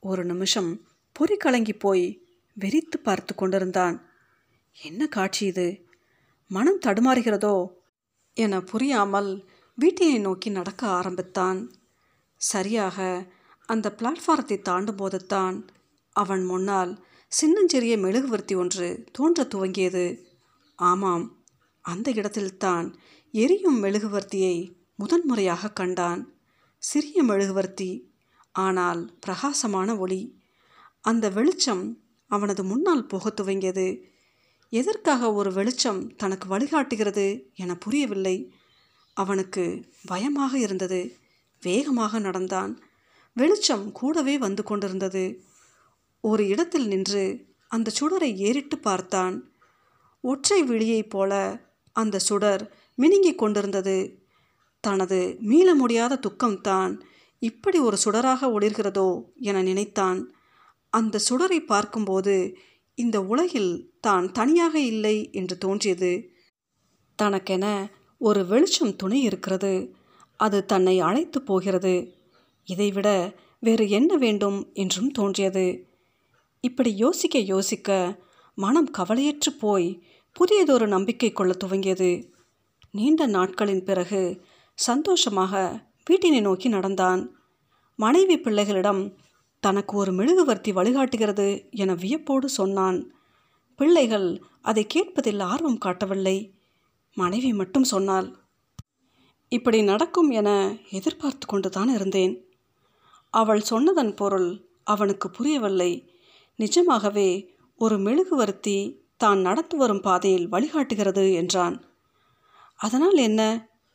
ஒரு 0.00 0.24
நிமிஷம் 0.24 0.86
பொறி 1.12 1.36
கலங்கி 1.36 1.72
போய் 1.72 2.22
வெறித்து 2.60 2.96
பார்த்து 3.02 3.34
கொண்டிருந்தான். 3.34 4.08
என்ன 4.72 5.06
காட்சி 5.06 5.46
இது? 5.46 5.86
மனம் 6.48 6.80
தடுமாறுகிறதோ? 6.86 7.66
என 8.34 8.60
புரியாமல் 8.60 9.48
வீட்டினை 9.78 10.20
நோக்கி 10.20 10.50
நடக்க 10.50 10.86
ஆரம்பித்தான். 10.86 11.72
சரியாக 12.36 13.26
அந்த 13.66 13.94
பிளாட்ஃபாரத்தை 13.96 14.62
தாண்டும் 14.62 14.96
போதுத்தான் 14.96 15.68
அவன் 16.10 16.44
முன்னால் 16.44 17.04
சின்னஞ்சிறிய 17.28 17.98
மெழுகுவர்த்தி 17.98 18.56
ஒன்று 18.56 19.04
தோன்ற 19.12 19.44
துவங்கியது. 19.44 20.22
ஆமாம் 20.76 21.44
அந்த 21.80 22.10
இடத்தில்தான் 22.10 22.98
எரியும் 23.32 23.82
மெழுகுவர்த்தியை 23.82 24.74
முதன்முறையாக 24.96 25.72
கண்டான். 25.72 26.37
சிறிய 26.78 27.22
மெழுகுவர்த்தி 27.22 28.10
ஆனால் 28.52 29.16
பிரகாசமான 29.20 29.96
ஒளி. 29.96 30.38
அந்த 31.00 31.28
வெளிச்சம் 31.28 32.02
அவனது 32.26 32.64
முன்னால் 32.64 33.06
போகத் 33.06 33.40
துவங்கியது. 33.40 34.00
எதற்காக 34.68 35.32
ஒரு 35.32 35.52
வெளிச்சம் 35.52 36.16
தனக்கு 36.16 36.58
வழிகாட்டுகிறது 36.58 37.54
என 37.54 37.76
புரியவில்லை. 37.76 38.52
அவனுக்கு 39.14 39.92
பயமாக 40.06 40.58
இருந்தது. 40.58 41.16
வேகமாக 41.62 42.18
நடந்தான். 42.18 42.80
வெளிச்சம் 43.34 43.92
கூடவே 43.92 44.38
வந்து 44.38 44.62
கொண்டிருந்தது. 44.62 45.44
ஒரு 46.20 46.46
இடத்தில் 46.46 46.86
நின்று 46.86 47.46
அந்த 47.68 47.90
சுடரை 48.00 48.36
ஏறிட்டு 48.36 48.78
பார்த்தான். 48.78 49.52
ஒற்றை 50.20 50.62
விழியைப் 50.62 51.10
போல 51.10 51.60
அந்த 51.92 52.18
சுடர் 52.18 52.76
மினுங்கிக் 52.98 53.34
கொண்டிருந்தது. 53.34 54.17
தனது 54.88 55.18
மீள 55.40 55.68
முடியாத 55.74 56.20
துக்கம்தான் 56.26 56.92
இப்படி 57.42 57.78
ஒரு 57.78 57.96
சுடராக 58.04 58.40
ஒளிர்கிறதோ 58.54 59.08
என 59.40 59.62
நினைத்தான். 59.62 60.20
அந்த 60.92 61.20
சுடரை 61.28 61.60
பார்க்கும்போது 61.66 62.34
இந்த 62.98 63.16
உலகில் 63.22 63.72
தான் 64.00 64.26
தனியாக 64.32 64.74
இல்லை 64.92 65.16
என்று 65.32 65.56
தோன்றியது. 65.58 66.12
தனக்கென 67.18 67.66
ஒரு 68.20 68.40
வெளிச்சம் 68.46 68.96
துணை 68.96 69.20
இருக்கிறது. 69.22 69.72
அது 70.40 70.58
தன்னை 70.64 70.96
அழைத்து 71.00 71.38
போகிறது. 71.42 71.94
இதைவிட 72.68 73.08
வேறு 73.62 73.84
என்ன 73.90 74.10
வேண்டும் 74.16 74.58
என்றும் 74.74 75.10
தோன்றியது. 75.10 75.66
இப்படி 76.64 76.90
யோசிக்க 76.96 77.38
யோசிக்க 77.52 77.90
மனம் 78.58 78.90
கவலையற்று 78.98 79.50
போய் 79.60 79.88
புதியதொரு 80.36 80.86
நம்பிக்கை 80.86 81.30
கொள்ள 81.32 81.52
துவங்கியது. 81.64 82.10
நீண்ட 82.94 83.22
நாட்களின் 83.26 83.84
பிறகு 83.84 84.22
சந்தோஷமாக 84.78 85.54
வீட்டினை 86.10 86.40
நோக்கி 86.40 86.68
நடந்தான். 86.68 87.22
மனைவி 87.98 88.36
பிள்ளைகளிடம் 88.36 89.02
தனக்கு 89.62 89.96
ஒரு 89.96 90.12
மெழுகுவர்த்தி 90.12 90.72
வழிகாட்டுகிறது 90.72 91.46
என 91.70 91.94
வியப்போடு 91.94 92.48
சொன்னான். 92.48 92.98
பிள்ளைகள் 93.78 94.28
அதை 94.62 94.86
கேட்பதில் 94.86 95.40
ஆர்வம் 95.40 95.78
காட்டவில்லை. 95.78 96.36
மனைவி 97.16 97.52
மட்டும் 97.52 97.84
சொன்னாள் 97.84 98.28
இப்படி 99.48 99.82
நடக்கும் 99.82 100.30
என 100.30 100.50
எதிர்பார்த்து 100.90 101.46
கொண்டுதான் 101.46 101.88
இருந்தேன். 101.88 102.34
அவள் 103.34 103.60
சொன்னதன் 103.60 104.14
பொருள் 104.14 104.50
அவனுக்கு 104.84 105.26
புரியவில்லை. 105.30 105.92
நிஜமாகவே 106.58 107.28
ஒரு 107.80 107.96
மெழுகுவர்த்தி 107.98 108.78
தான் 109.16 109.40
நடந்து 109.40 109.76
வரும் 109.76 110.00
பாதையில் 110.00 110.50
வழிகாட்டுகிறது 110.52 111.24
என்றான். 111.34 111.76
அதனால் 112.80 113.18
என்ன? 113.18 113.42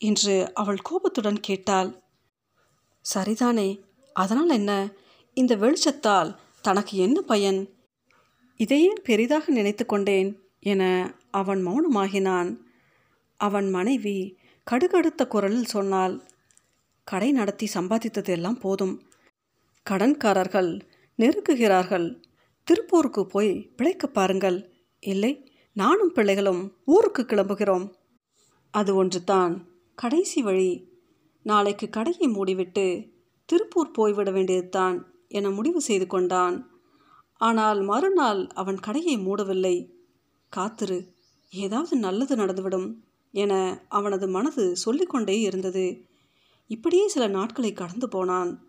என்று 0.04 0.54
அவள் 0.54 0.78
கோபத்துடன் 0.78 1.40
கேட்டாள். 1.40 2.04
சரிதானே 3.14 3.82
அதனால் 4.14 4.50
என்ன? 4.50 4.92
இந்த 5.34 5.56
வெளிச்சத்தால் 5.56 6.36
தனக்கு 6.62 6.98
என்ன 6.98 7.22
பயன்? 7.22 7.70
இதையே 8.56 8.94
பெரிதாக 9.04 9.52
நினைத்து 9.52 9.86
கொண்டேன் 9.86 10.30
என 10.60 10.84
அவன் 11.32 11.62
மௌனமாகினான். 11.68 12.58
அவன் 13.38 13.70
மனைவி 13.70 14.38
கடுகடுத்த 14.72 15.28
குரலில் 15.28 15.66
சொன்னாள் 15.66 16.16
கடை 17.04 17.32
நடத்தி 17.32 17.68
சம்பாதித்தது 17.74 18.30
எல்லாம் 18.30 18.60
போதும். 18.60 18.96
கடன்காரர்கள் 19.90 20.72
நெருக்குகிறார்கள் 21.20 22.08
திருப்பூருக்கு 22.68 23.22
போய் 23.24 23.52
பிழைக்க 23.78 24.08
பாருங்கள். 24.08 24.58
இல்லை 25.00 25.52
நானும் 25.74 26.12
பிள்ளைகளும் 26.12 26.64
ஊருக்கு 26.86 27.24
கிளம்புகிறோம். 27.24 27.88
அது 28.72 28.96
ஒன்று 28.96 29.24
தான் 29.24 29.54
கடைசி 29.96 30.42
வழி. 30.42 30.88
நாளைக்கு 31.44 31.90
கடையை 31.90 32.30
மூடிவிட்டு 32.30 33.12
திருப்பூர் 33.46 33.92
போய்விட 33.92 34.32
வேண்டியதுதான் 34.32 35.14
என 35.28 35.50
முடிவு 35.50 35.82
செய்து 35.82 36.08
கொண்டான். 36.08 36.70
ஆனால் 37.38 37.82
மறுநாள் 37.82 38.48
அவன் 38.48 38.80
கடையை 38.80 39.18
மூடவில்லை. 39.18 39.90
காத்திரு 40.50 41.14
ஏதாவது 41.50 41.96
நல்லது 41.96 42.36
நடந்துவிடும் 42.36 42.96
என 43.32 43.82
அவனது 43.90 44.28
மனது 44.28 44.76
சொல்லிக்கொண்டே 44.76 45.40
இருந்தது. 45.40 46.06
இப்படியே 46.68 47.08
சில 47.08 47.28
நாட்களை 47.28 47.74
கடந்து 47.74 48.10
போனான். 48.10 48.68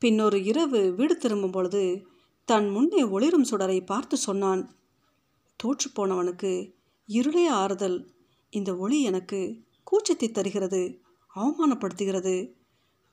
பின்னொரு 0.00 0.44
இரவு 0.44 0.94
வீடு 0.94 1.16
திரும்பும் 1.16 1.50
பொழுது 1.50 2.06
தன் 2.44 2.68
முன்னே 2.68 3.02
ஒளிரும் 3.02 3.44
சுடரை 3.44 3.84
பார்த்து 3.84 4.16
சொன்னான் 4.16 4.76
தோற்றுப்போனவனுக்கு 5.60 6.72
இருளே 7.06 7.46
ஆறுதல். 7.46 8.10
இந்த 8.50 8.76
ஒளி 8.76 9.02
எனக்கு 9.02 9.64
கூச்சத்தை 9.90 10.30
தருகிறது 10.30 11.00
அவமானப்படுத்துகிறது. 11.36 12.52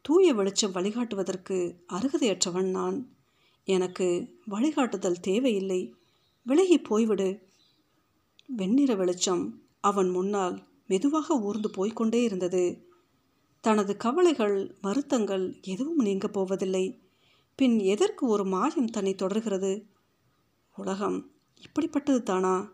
தூய 0.02 0.34
வெளிச்சம் 0.34 0.74
வழிகாட்டுவதற்கு 0.74 1.76
அருகதையற்றவன் 1.94 2.70
நான். 2.70 3.16
எனக்கு 3.64 4.38
வழிகாட்டுதல் 4.46 5.20
தேவையில்லை. 5.20 5.96
விலகி 6.44 6.80
போய்விடு. 6.80 7.42
வெண்ணிற 8.46 8.96
வெளிச்சம் 8.96 9.62
அவன் 9.80 10.10
முன்னால் 10.10 10.68
மெதுவாக 10.88 11.40
ஊர்ந்து 11.40 11.70
போய்க்கொண்டே 11.70 12.24
இருந்தது. 12.24 12.88
தனது 13.62 13.98
கவலைகள் 13.98 14.78
வருத்தங்கள் 14.82 15.60
எதுவும் 15.62 15.98
நீங்க 15.98 16.28
போவதில்லை. 16.28 17.02
பின் 17.56 17.80
எதற்கு 17.80 18.28
ஒரு 18.28 18.46
மாயம் 18.46 18.88
தன்னை 18.88 19.16
தொடர்கிறது? 19.16 19.86
உலகம் 20.76 21.32
இப்படிப்பட்டது 21.62 22.24
தானா 22.24 22.72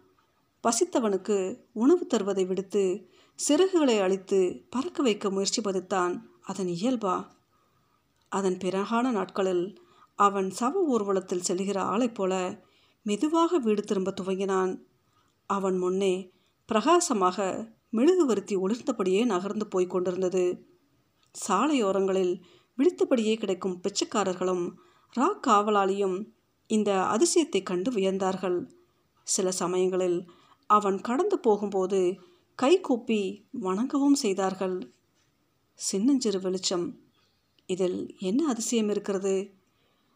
பசித்தவனுக்கு 0.64 1.64
உணவு 1.72 2.08
தருவதை 2.14 2.46
விடுத்து 2.46 3.10
சிறகுகளை 3.48 4.02
அழித்து 4.02 4.66
பறக்க 4.70 5.04
வைக்க 5.04 5.30
முயற்சிப்பதுதான் 5.30 6.22
அதன் 6.42 6.68
இயல்பா? 6.68 7.28
அதன் 8.30 8.58
பிறகான 8.58 9.12
நாட்களில் 9.12 9.82
அவன் 10.16 10.52
சவ 10.60 10.72
ஊர்வலத்தில் 10.88 11.46
செல்கிற 11.48 11.78
ஆளைப் 11.80 12.14
போல 12.14 12.64
மெதுவாக 13.04 13.58
வீடு 13.58 13.82
திரும்ப 13.82 14.14
துவங்கினான். 14.22 14.80
அவன் 15.46 15.78
முன்னே 15.78 16.32
பிரகாசமாக 16.66 17.68
மெழுகுவருத்தி 17.94 18.56
ஒளிர்ந்தபடியே 18.56 19.26
நகர்ந்து 19.26 19.68
போய் 19.68 19.88
கொண்டிருந்தது. 19.88 20.66
சாலையோரங்களில் 21.48 22.42
விழித்தபடியே 22.78 23.36
கிடைக்கும் 23.38 23.82
பிச்சைக்காரர்களும் 23.82 24.66
ரா 25.16 25.30
காவலாளியும் 25.48 26.18
இந்த 26.68 26.92
அதிசயத்தை 26.94 27.64
கண்டு 27.64 27.92
வியந்தார்கள். 27.92 28.70
சில 29.24 29.52
சமயங்களில் 29.52 30.32
அவன் 30.68 31.02
கடந்து 31.02 31.40
போகும்போது 31.40 32.20
கைகூப்பி 32.60 33.46
வணங்கவும் 33.62 34.14
செய்தார்கள். 34.14 34.92
சின்னஞ்சிறு 35.74 36.42
வெளிச்சம். 36.42 37.00
இதில் 37.66 38.16
என்ன 38.20 38.48
அதிசயம் 38.48 38.90
இருக்கிறது? 38.90 39.54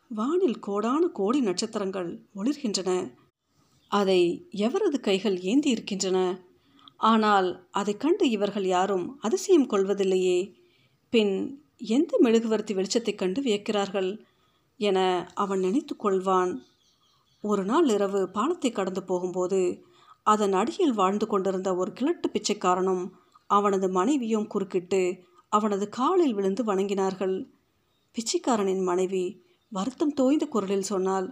வானில் 0.09 0.59
கோடான 0.59 1.07
கோடி 1.07 1.41
நட்சத்திரங்கள் 1.41 2.25
ஒளிர்கின்றன. 2.35 3.13
அதை 3.87 4.47
எவரது 4.55 4.99
கைகள் 4.99 5.39
ஏந்தி 5.39 5.69
இருக்கின்றன? 5.69 6.43
ஆனால் 6.97 7.67
அதை 7.71 7.97
கண்டு 7.97 8.29
இவர்கள் 8.29 8.65
யாரும் 8.65 9.19
அதிசயம் 9.19 9.69
கொள்வதில்லையே. 9.69 10.53
பின் 11.09 11.63
எந்த 11.77 12.17
மெழுகுவர்த்தி 12.19 12.73
வெளிச்சத்தைக் 12.73 13.17
கண்டு 13.17 13.41
வியக்கிறார்கள் 13.41 14.19
என 14.77 15.29
அவன் 15.33 15.59
நினைத்து 15.59 15.95
கொள்வான். 16.03 16.59
ஒரு 17.41 17.65
நாள் 17.65 17.87
இரவு 17.89 18.29
பாலத்தை 18.29 18.71
கடந்து 18.71 19.03
போகும்போது 19.03 19.85
அதன் 20.23 20.53
அடியில் 20.53 20.93
வாழ்ந்து 20.93 21.27
கொண்டிருந்த 21.27 21.75
ஒரு 21.75 21.93
கிழட்டு 21.93 22.27
பிச்சைக்காரனும் 22.29 23.11
அவனது 23.47 23.89
மனைவியும் 23.89 24.47
குறுக்கிட்டு 24.47 25.01
அவனது 25.49 25.89
காலில் 25.89 26.33
விழுந்து 26.33 26.63
வணங்கினார்கள். 26.63 27.35
பிச்சைக்காரனின் 28.15 28.83
மனைவி 28.83 29.25
வருத்தம் 29.71 30.13
தோய்ந்த 30.13 30.45
குரலில் 30.45 30.89
சொன்னால் 30.91 31.27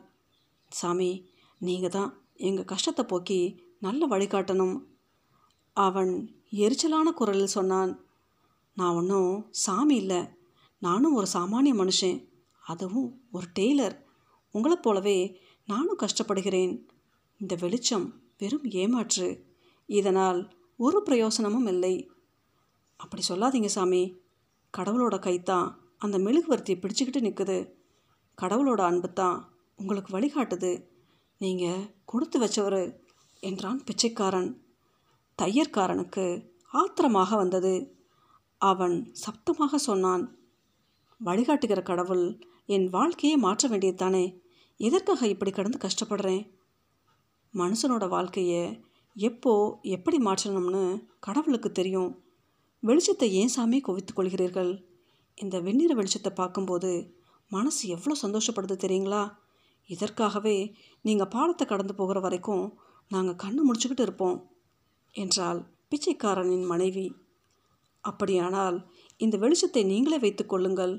சாமி 0.71 1.11
நீங்கள் 1.57 1.89
தான் 1.89 2.11
எங்கள் 2.35 2.65
கஷ்டத்தை 2.65 3.05
போக்கி 3.05 3.63
நல்ல 3.79 4.07
வழிகாட்டணும் 4.07 4.75
அவன் 5.73 6.41
எரிச்சலான 6.51 7.09
குரலில் 7.13 7.55
சொன்னான் 7.57 7.91
நான் 8.73 8.95
ஒன்றும் 8.95 9.47
சாமி 9.51 9.95
இல்லை. 9.95 10.21
நானும் 10.79 11.13
ஒரு 11.13 11.27
சாமானிய 11.33 11.73
மனுஷன். 11.73 12.25
அதுவும் 12.63 13.21
ஒரு 13.31 13.47
டெய்லர். 13.59 13.95
உங்களைப் 14.51 14.83
போலவே 14.83 15.17
நானும் 15.67 15.97
கஷ்டப்படுகிறேன். 15.97 16.73
இந்த 17.39 17.55
வெளிச்சம் 17.59 18.05
வெறும் 18.41 18.67
ஏமாற்று. 18.81 19.27
இதனால் 19.89 20.39
ஒரு 20.77 20.99
பிரயோசனமும் 21.05 21.67
இல்லை. 21.67 21.93
அப்படி 22.99 23.23
சொல்லாதீங்க 23.29 23.69
சாமி. 23.75 24.03
கடவுளோட 24.73 25.15
கைத்தான் 25.27 25.67
அந்த 25.97 26.17
மெழுகுவர்த்தியை 26.25 26.77
பிடிச்சிக்கிட்டு 26.81 27.19
நிற்குது 27.27 27.57
கடவுளோட 28.37 28.81
அன்பு 28.81 29.09
தான் 29.13 29.37
உங்களுக்கு 29.79 30.11
வழிகாட்டுது. 30.17 30.71
நீங்கள் 31.41 31.83
கொடுத்து 32.05 32.37
வச்சவர் 32.39 32.81
என்றான் 33.43 33.79
பிச்சைக்காரன். 33.83 34.49
தையற்காரனுக்கு 35.41 36.25
ஆத்திரமாக 36.71 37.35
வந்தது. 37.35 37.73
அவன் 38.61 38.95
சப்தமாக 39.23 39.75
சொன்னான் 39.87 40.23
வழிகாட்டுகிற 41.25 41.81
கடவுள் 41.83 42.25
என் 42.75 42.87
வாழ்க்கையை 42.89 43.37
மாற்ற 43.39 43.69
வேண்டியதுதானே. 43.69 44.25
எதற்காக 44.79 45.27
இப்படி 45.27 45.51
கடந்து 45.51 45.79
கஷ்டப்படுறேன்? 45.85 46.43
மனுஷனோட 47.53 48.05
வாழ்க்கையை 48.07 48.63
எப்போ 49.15 49.53
எப்படி 49.95 50.17
மாற்றணும்னு 50.17 50.83
கடவுளுக்கு 51.19 51.69
தெரியும். 51.71 52.11
வெளிச்சத்தை 52.83 53.27
ஏன் 53.39 53.53
சாமி 53.55 53.77
குவித்து 53.79 54.11
கொள்கிறீர்கள்? 54.13 54.71
இந்த 55.37 55.55
வெண்ணிற 55.59 55.91
வெளிச்சத்தை 55.95 56.31
பார்க்கும்போது 56.33 56.91
மனசு 57.51 57.81
எவ்வளோ 57.87 58.15
சந்தோஷப்படுது 58.21 58.75
தெரியுங்களா? 58.83 59.23
இதற்காகவே 59.89 60.57
நீங்கள் 61.05 61.31
பாலத்தை 61.35 61.65
கடந்து 61.67 61.93
போகிற 61.95 62.19
வரைக்கும் 62.19 62.65
நாங்கள் 63.11 63.41
கண்ணு 63.43 63.61
முடிச்சுக்கிட்டு 63.67 64.05
இருப்போம் 64.07 64.37
என்றாள் 65.15 65.59
பிச்சைக்காரனின் 65.89 66.65
மனைவி. 66.65 67.07
அப்படியானால் 68.03 68.77
இந்த 69.19 69.35
வெளிச்சத்தை 69.37 69.83
நீங்களே 69.85 70.17
வைத்து 70.17 70.43
கொள்ளுங்கள் 70.45 70.93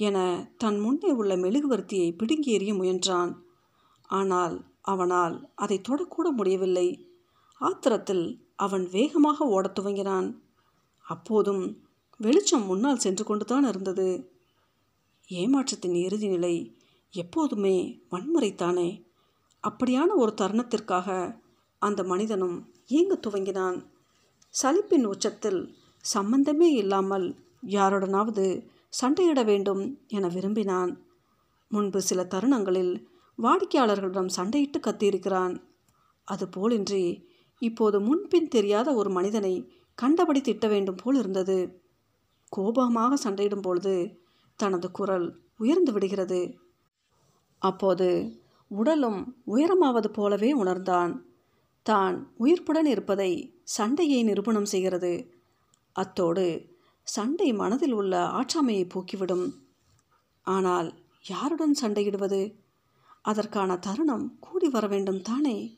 என 0.00 0.18
தன் 0.56 0.78
முன்னே 0.80 1.10
உள்ள 1.20 1.32
மெழுகுவர்த்தியை 1.36 2.08
பிடுங்கி 2.12 2.50
எறிய 2.56 2.72
முயன்றான். 2.74 3.32
ஆனால் 4.10 4.56
அவனால் 4.80 5.48
அதை 5.54 5.80
தொடக்கூட 5.88 6.30
முடியவில்லை. 6.30 7.10
ஆத்திரத்தில் 7.60 8.40
அவன் 8.56 8.88
வேகமாக 8.90 9.44
ஓடத் 9.44 9.78
துவங்கினான். 9.78 10.38
அப்போதும் 11.00 11.82
வெளிச்சம் 12.16 12.66
முன்னால் 12.66 12.98
சென்று 12.98 13.24
கொண்டுதான் 13.24 13.64
இருந்தது. 13.64 14.32
ஏமாற்றத்தின் 15.30 15.94
இறுதி 15.94 16.28
நிலை 16.28 16.76
எப்போதுமே 17.10 18.02
வன்முறைத்தானே? 18.10 19.02
அப்படியான 19.68 20.06
ஒரு 20.14 20.34
தருணத்திற்காக 20.36 21.38
அந்த 21.78 22.04
மனிதனும் 22.04 22.72
ஏங்க 22.88 23.18
துவங்கினான். 23.26 23.86
சலிப்பின் 24.62 25.04
உச்சத்தில் 25.04 25.74
சம்பந்தமே 26.00 26.72
இல்லாமல் 26.72 27.34
யாருடனாவது 27.66 28.66
சண்டையிட 29.00 29.44
வேண்டும் 29.44 30.00
என 30.06 30.28
விரும்பினான். 30.28 31.02
முன்பு 31.68 32.00
சில 32.00 32.24
தருணங்களில் 32.24 33.09
வாடிக்கையாளர்களிடம் 33.42 34.34
சண்டையிட்டு 34.36 34.78
கத்தியிருக்கிறான். 34.80 35.62
அதுபோலின்றி 36.28 37.24
இப்போது 37.58 38.00
முன்பின் 38.00 38.48
தெரியாத 38.48 38.94
ஒரு 38.94 39.10
மனிதனை 39.10 39.72
கண்டபடி 39.94 40.40
திட்ட 40.40 40.68
வேண்டும் 40.68 41.00
போல் 41.02 41.16
இருந்தது. 41.16 41.82
கோபமாக 42.48 43.16
சண்டையிடும் 43.16 43.62
பொழுது 43.62 44.20
தனது 44.56 44.90
குரல் 44.90 45.42
உயர்ந்து 45.58 45.92
விடுகிறது. 45.92 46.58
அப்போது 47.58 48.38
உடலும் 48.68 49.36
உயரமாவது 49.46 50.06
போலவே 50.06 50.52
உணர்ந்தான். 50.52 51.24
தான் 51.82 52.32
உயிர்ப்புடன் 52.38 52.86
இருப்பதை 52.86 53.60
சண்டையை 53.62 54.22
நிரூபணம் 54.22 54.64
செய்கிறது. 54.64 55.32
அத்தோடு 55.92 56.76
சண்டை 57.02 57.52
மனதில் 57.52 57.92
உள்ள 57.92 58.26
ஆற்றாமையை 58.26 58.84
போக்கிவிடும். 58.86 59.46
ஆனால் 60.42 60.88
யாருடன் 61.26 61.74
சண்டையிடுவது? 61.82 62.59
அதற்கான 63.22 63.78
தருணம் 63.78 64.38
கூடி 64.38 64.68
வர 64.68 64.86
வேண்டும் 64.86 65.22
தானே? 65.22 65.76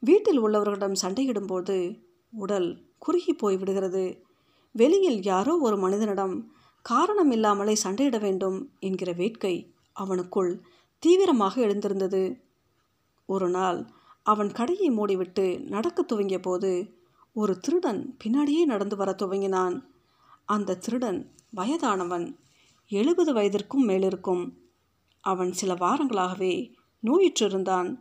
வீட்டில் 0.00 0.42
உள்ளவர்களிடம் 0.42 0.96
சண்டையிடும்போது 1.02 2.00
உடல் 2.30 2.84
குறுகி 2.98 3.34
போய்விடுகிறது 3.34 4.22
வெளியில் 4.72 5.22
யாரோ 5.22 5.58
ஒரு 5.58 5.78
மனிதனிடம் 5.78 6.52
காரணம் 6.82 7.30
இல்லாமலே 7.30 7.76
சண்டையிட 7.82 8.20
வேண்டும் 8.20 8.70
என்கிற 8.78 9.12
வேட்கை 9.12 9.74
அவனுக்குள் 10.00 10.60
தீவிரமாக 10.98 11.60
எழுந்திருந்தது. 11.60 12.40
ஒரு 13.26 13.48
நாள் 13.48 13.86
அவன் 14.22 14.52
கடையை 14.52 14.90
மூடிவிட்டு 14.90 15.60
நடக்க 15.60 16.02
துவங்கிய 16.02 16.40
போது 16.40 16.98
ஒரு 17.32 17.58
திருடன் 17.58 18.16
பின்னாடியே 18.24 18.64
நடந்து 18.64 18.96
வர 18.96 19.14
துவங்கினான். 19.18 19.82
அந்த 20.44 20.76
திருடன் 20.76 21.32
வயதானவன் 21.50 22.38
எழுபது 22.88 23.32
வயதிற்கும் 23.32 23.84
மேலிருக்கும். 23.86 24.58
அவன் 25.20 25.52
சில 25.52 25.74
வாரங்களாகவே 25.74 26.75
நோயுற்றிருந்தான். 27.06 28.00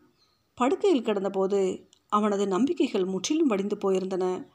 படுக்கையில் 0.53 1.03
கிடந்தபோது 1.03 1.89
அவனது 2.07 2.47
நம்பிக்கைகள் 2.47 3.05
முற்றிலும் 3.05 3.47
வடிந்து 3.47 3.75
போயிருந்தன. 3.75 4.47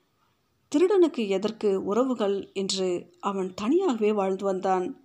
திருடனுக்கு 0.73 1.29
எதற்கு 1.29 1.85
உறவுகள் 1.85 2.51
என்று 2.53 3.13
அவன் 3.21 3.55
தனியாகவே 3.55 4.13
வாழ்ந்து 4.13 4.45
வந்தான். 4.45 5.01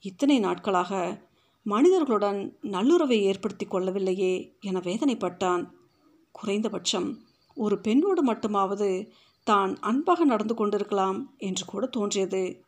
இத்தனை 0.00 0.38
நாட்களாக 0.38 1.20
மனிதர்களுடன் 1.62 2.56
நல்லுறவை 2.60 3.22
ஏற்படுத்தி 3.22 3.66
கொள்ளவில்லையே 3.66 4.58
என 4.60 4.78
வேதனைப்பட்டான். 4.78 5.70
குறைந்தபட்சம் 6.32 7.18
ஒரு 7.54 7.80
பெண்ணோடு 7.80 8.24
மட்டுமாவது 8.24 9.08
தான் 9.44 9.76
அன்பாக 9.80 10.24
நடந்து 10.24 10.54
கொண்டிருக்கலாம் 10.54 11.34
என்று 11.38 11.64
கூட 11.64 11.86
தோன்றியது. 11.86 12.64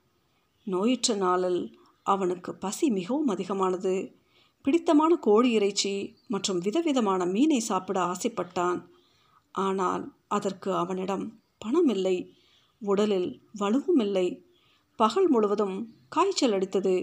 நோயிற்ற 0.64 1.14
நாளில் 1.14 1.78
அவனுக்கு 2.02 2.54
பசி 2.54 2.90
மிகவும் 2.90 3.28
அதிகமானது. 3.28 4.21
பிடித்தமான 4.62 5.12
கோழி 5.16 5.50
இறைச்சி 5.50 5.92
மற்றும் 6.28 6.58
விதவிதமான 6.58 7.24
மீனை 7.24 7.60
சாப்பிட 7.60 8.00
ஆசைப்பட்டான். 8.00 8.78
ஆனால் 9.52 10.12
அதற்கு 10.28 10.74
அவனிடம் 10.74 11.24
பணம் 11.58 11.88
இல்லை 11.88 12.16
உடலில் 12.82 13.42
வலுவும் 13.58 14.00
இல்லை. 14.00 14.26
பகல் 14.96 15.28
முழுவதும் 15.28 15.76
காய்ச்சல் 16.08 16.52
அடித்தது. 16.52 16.94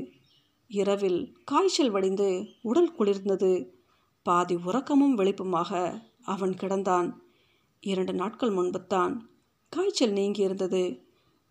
இரவில் 0.67 1.19
காய்ச்சல் 1.43 1.91
வடிந்து 1.91 2.29
உடல் 2.61 2.95
குளிர்ந்தது. 2.99 3.51
பாதி 4.23 4.55
உறக்கமும் 4.55 5.17
வெளிப்புமாக 5.17 6.01
அவன் 6.23 6.53
கிடந்தான். 6.53 7.07
இரண்டு 7.83 8.13
நாட்கள் 8.13 8.55
முன்புத்தான் 8.55 9.13
காய்ச்சல் 9.69 10.11
நீங்கியிருந்தது. 10.11 10.83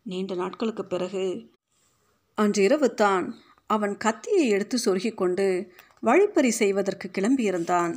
நீண்ட 0.03 0.35
நாட்களுக்கு 0.35 0.85
பிறகு 0.85 1.25
அன்று 2.35 2.63
இரவுத்தான் 2.69 3.25
அவன் 3.67 3.97
கத்தியை 3.97 4.49
எடுத்து 4.49 4.77
சொருகிக் 4.85 5.17
கொண்டு 5.17 5.47
வழிப்பறி 6.01 6.51
செய்வதற்கு 6.51 7.09
கிளம்பியிருந்தான். 7.09 7.95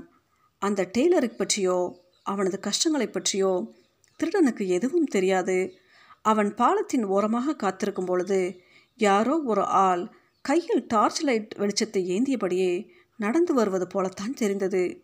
அந்த 0.60 0.90
டெய்லரை 0.98 1.36
பற்றியோ 1.36 2.04
அவனது 2.24 2.60
கஷ்டங்களை 2.60 3.08
பற்றியோ 3.08 3.74
திருடனுக்கு 4.20 4.68
எதுவும் 4.68 5.06
தெரியாது. 5.06 5.74
அவன் 6.22 6.56
பாலத்தின் 6.56 7.06
ஓரமாக 7.06 7.56
காத்திருக்கும் 7.56 8.06
பொழுது 8.06 8.60
யாரோ 8.96 9.42
ஒரு 9.42 9.64
ஆள் 9.64 10.10
கையில் 10.42 10.86
டார்ச் 10.86 11.24
லைட் 11.24 11.56
வெளிச்சத்தை 11.58 12.02
ஏந்தியபடியே 12.16 12.88
நடந்து 13.18 13.54
வருவது 13.54 13.88
போலத்தான் 13.88 14.34
தெரிந்தது. 14.34 15.04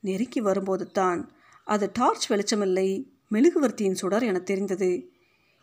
நெருங்கி 0.00 0.40
வரும்போது 0.40 0.90
தான் 0.90 1.32
அது 1.64 1.90
டார்ச் 1.92 2.26
வெளிச்சமில்லை 2.32 2.88
மெழுகுவர்த்தியின் 3.30 3.98
சுடர் 4.02 4.22
என 4.22 4.38
தெரிந்தது. 4.38 5.10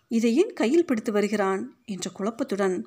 இதை 0.07 0.35
ஏன் 0.35 0.53
கையில் 0.53 0.85
பிடித்து 0.85 1.11
வருகிறான்? 1.11 1.61
என்ற 1.85 2.11
குழப்பத்துடன் 2.19 2.85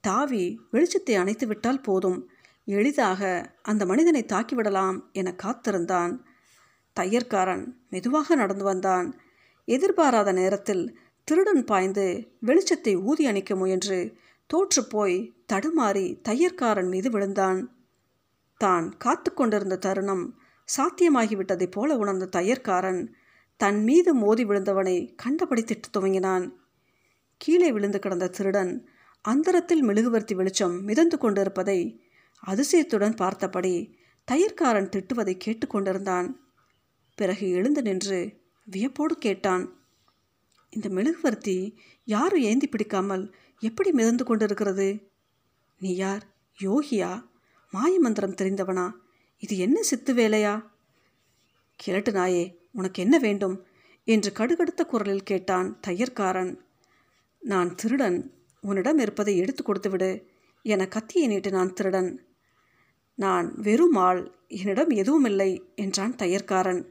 தாவி 0.00 0.60
வெளிச்சத்தை 0.72 1.14
அணைத்து 1.16 1.46
விட்டால் 1.46 1.80
போதும். 1.80 2.30
எளிதாக 2.66 3.52
அந்த 3.62 3.86
மனிதனை 3.86 4.22
தாக்கிவிடலாம் 4.22 4.98
என 5.12 5.34
காத்திருந்தான். 5.34 6.12
தையற்காரன் 7.00 7.64
மெதுவாக 7.90 8.34
நடந்து 8.34 8.64
வந்தான். 8.64 9.20
எதிர்பாராத 9.64 10.32
நேரத்தில் 10.32 10.98
திருடன் 11.24 11.64
பாய்ந்து 11.64 12.06
வெளிச்சத்தை 12.46 13.02
ஊதி 13.02 13.26
அணிக்க 13.26 13.56
முயன்று 13.56 13.98
தோற்றுப்போய் 14.50 15.16
தடுமாறி 15.52 16.06
தையற்காரன் 16.28 16.88
மீது 16.88 17.10
விழுந்தான். 17.10 17.60
தான் 18.60 18.96
காத்து 18.96 19.34
கொண்டிருந்த 19.34 19.76
தருணம் 19.76 20.38
சாத்தியமாகிவிட்டதைப் 20.68 21.70
போல 21.70 21.96
உணர்ந்த 21.96 22.40
தையற்காரன் 22.40 23.00
தன் 23.60 23.84
மீது 23.84 24.14
மோதி 24.14 24.44
விழுந்தவனை 24.44 25.14
கண்டபடி 25.16 25.62
திட்டு 25.62 25.88
துவங்கினான். 25.92 26.46
கீழே 27.40 27.72
விழுந்து 27.72 27.98
கிடந்த 27.98 28.28
திருடன் 28.28 28.72
அந்தரத்தில் 29.24 29.82
மெழுகுவர்த்தி 29.82 30.34
வெளிச்சம் 30.34 30.84
மிதந்து 30.84 31.18
கொண்டிருப்பதை 31.18 31.78
அதிசயத்துடன் 32.46 33.16
பார்த்தபடி 33.16 33.98
தயிர்காரன் 34.32 34.90
திட்டுவதை 34.90 35.38
கேட்டுக்கொண்டிருந்தான். 35.44 36.32
பிறகு 37.14 37.50
எழுந்து 37.50 37.82
நின்று 37.82 38.40
வியப்போடு 38.64 39.18
கேட்டான் 39.18 39.80
இந்த 40.70 40.88
மெழுகுவர்த்தி 40.88 41.76
யாரும் 42.04 42.40
ஏந்தி 42.40 42.66
பிடிக்காமல் 42.66 43.34
எப்படி 43.58 43.92
மிதந்து 43.92 44.24
கொண்டிருக்கிறது? 44.24 45.10
நீ 45.78 45.94
யார்? 45.94 46.26
யோகியா? 46.60 47.26
மாயமந்திரம் 47.70 48.34
தெரிந்தவனா? 48.34 48.92
இது 49.38 49.58
என்ன 49.58 49.82
சித்து 49.82 50.14
வேலையா? 50.14 50.62
கிழட்டு 51.76 52.12
நாயே 52.12 52.56
உனக்கு 52.72 53.02
என்ன 53.02 53.18
வேண்டும்? 53.18 53.66
என்று 54.04 54.32
கடுகடுத்த 54.32 54.84
குரலில் 54.84 55.22
கேட்டான் 55.22 55.80
தையற்காரன் 55.86 56.56
நான் 57.38 57.74
திருடன் 57.74 58.34
உன்னிடம் 58.60 58.98
இருப்பதை 58.98 59.36
எடுத்து 59.36 59.62
கொடுத்துவிடு. 59.62 60.22
என 60.62 60.88
கத்தியை 60.88 61.28
நீட்டினான் 61.28 61.72
திருடன். 61.72 62.25
நான் 63.16 63.60
வெறும் 63.60 63.94
ஆள் 63.94 64.34
என்னிடம் 64.48 64.90
எதுவும் 64.90 65.24
இல்லை 65.24 65.62
என்றான் 65.74 66.16
தையற்காரன். 66.16 66.84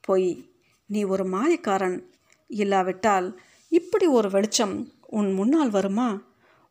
பொய் 0.00 0.50
நீ 0.86 1.02
ஒரு 1.02 1.24
மாயக்காரன். 1.24 2.04
இல்லாவிட்டால் 2.46 3.40
இப்படி 3.68 4.06
ஒரு 4.06 4.30
வெளிச்சம் 4.30 4.92
உன் 5.06 5.32
முன்னால் 5.32 5.70
வருமா? 5.70 6.22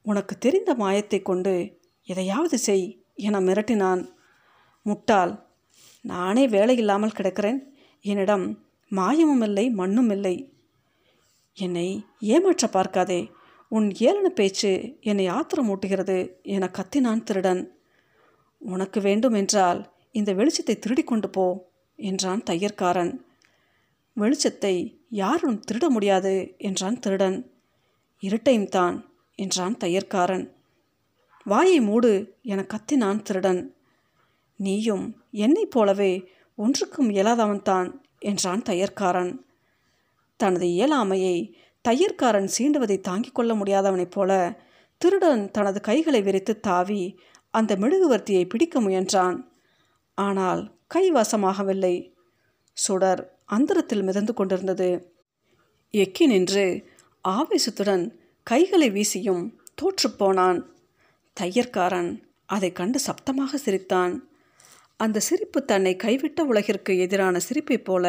உனக்கு 0.02 0.38
தெரிந்த 0.38 0.76
மாயத்தை 0.76 1.22
கொண்டு 1.22 1.80
எதையாவது 2.04 2.58
செய் 2.58 3.06
என 3.16 3.40
மிரட்டினான். 3.40 4.10
முட்டாள் 4.82 5.46
நானே 6.02 6.48
வேலை 6.48 6.78
இல்லாமல் 6.78 7.18
கிடக்கிறேன். 7.18 7.60
என்னிடம் 8.02 8.66
மாயமும் 8.92 9.42
இல்லை 9.42 9.70
மண்ணும் 9.70 10.10
இல்லை 10.10 10.54
என்னை 11.54 12.06
ஏமாற்ற 12.20 12.68
பார்க்காதே. 12.68 13.32
உன் 13.68 13.88
ஏளன 14.00 14.28
பேச்சு 14.30 14.98
என்னை 15.02 15.28
ஆத்திரமூட்டுகிறது 15.30 16.18
என 16.44 16.70
கத்தினான் 16.74 17.24
திருடன். 17.24 17.77
உனக்கு 18.62 19.00
வேண்டும் 19.02 19.34
என்றால் 19.34 19.80
இந்த 20.12 20.34
வெளிச்சத்தை 20.34 20.76
திருடி 20.80 21.04
கொண்டு 21.04 21.30
போ 21.30 21.46
என்றான் 22.00 22.42
தையற்காரன். 22.44 23.12
வெளிச்சத்தை 24.18 24.76
யாரும் 25.10 25.62
திருட 25.72 25.90
முடியாது 25.90 26.56
என்றான் 26.58 27.00
திருடன். 27.00 27.38
இருட்டையும் 28.24 28.68
தான் 28.68 28.96
என்றான் 29.36 29.78
தையற்காரன். 29.78 30.46
வாயை 31.46 31.80
மூடு 31.80 32.12
என 32.42 32.62
கத்தினான் 32.62 33.22
திருடன். 33.22 33.62
நீயும் 34.60 35.06
என்னைப் 35.32 35.72
போலவே 35.72 36.12
ஒன்றுக்கும் 36.56 37.10
இயலாதவன்தான் 37.10 37.90
என்றான் 38.20 38.62
தையற்காரன். 38.62 39.32
தனது 40.40 40.66
இயலாமையை 40.66 41.38
தையற்காரன் 41.86 42.50
சீண்டுவதை 42.58 42.98
தாங்கிக் 43.00 43.36
கொள்ள 43.36 43.54
முடியாதவனைப் 43.56 44.12
போல 44.12 44.32
திருடன் 45.02 45.52
தனது 45.52 45.82
கைகளை 45.82 46.22
விரித்து 46.22 46.60
தாவி 46.60 47.02
அந்த 47.58 47.76
மெழுகுவர்த்தியை 47.76 48.50
பிடிக்க 48.50 48.82
முயன்றான். 48.82 49.38
ஆனால் 50.14 50.62
கைவசமாகவில்லை. 50.96 51.96
சுடர் 52.74 53.22
அந்தரத்தில் 53.46 54.04
மிதந்து 54.04 54.34
கொண்டிருந்தது. 54.34 54.90
எக்கி 55.94 56.26
நின்று 56.26 56.66
ஆவேசத்துடன் 57.28 58.04
கைகளை 58.44 58.90
வீசியும் 58.92 59.44
தோற்றுப்போனான் 59.82 60.60
தையற்காரன் 61.40 62.24
அதை 62.46 62.72
கண்டு 62.72 63.00
சப்தமாக 63.08 63.56
சிரித்தான். 63.56 64.14
அந்த 64.98 65.20
சிரிப்பு 65.20 65.66
தன்னை 65.66 65.96
கைவிட்ட 66.04 66.42
உலகிற்கு 66.42 66.98
எதிரான 66.98 67.40
சிரிப்பைப் 67.40 67.86
போல 67.86 68.06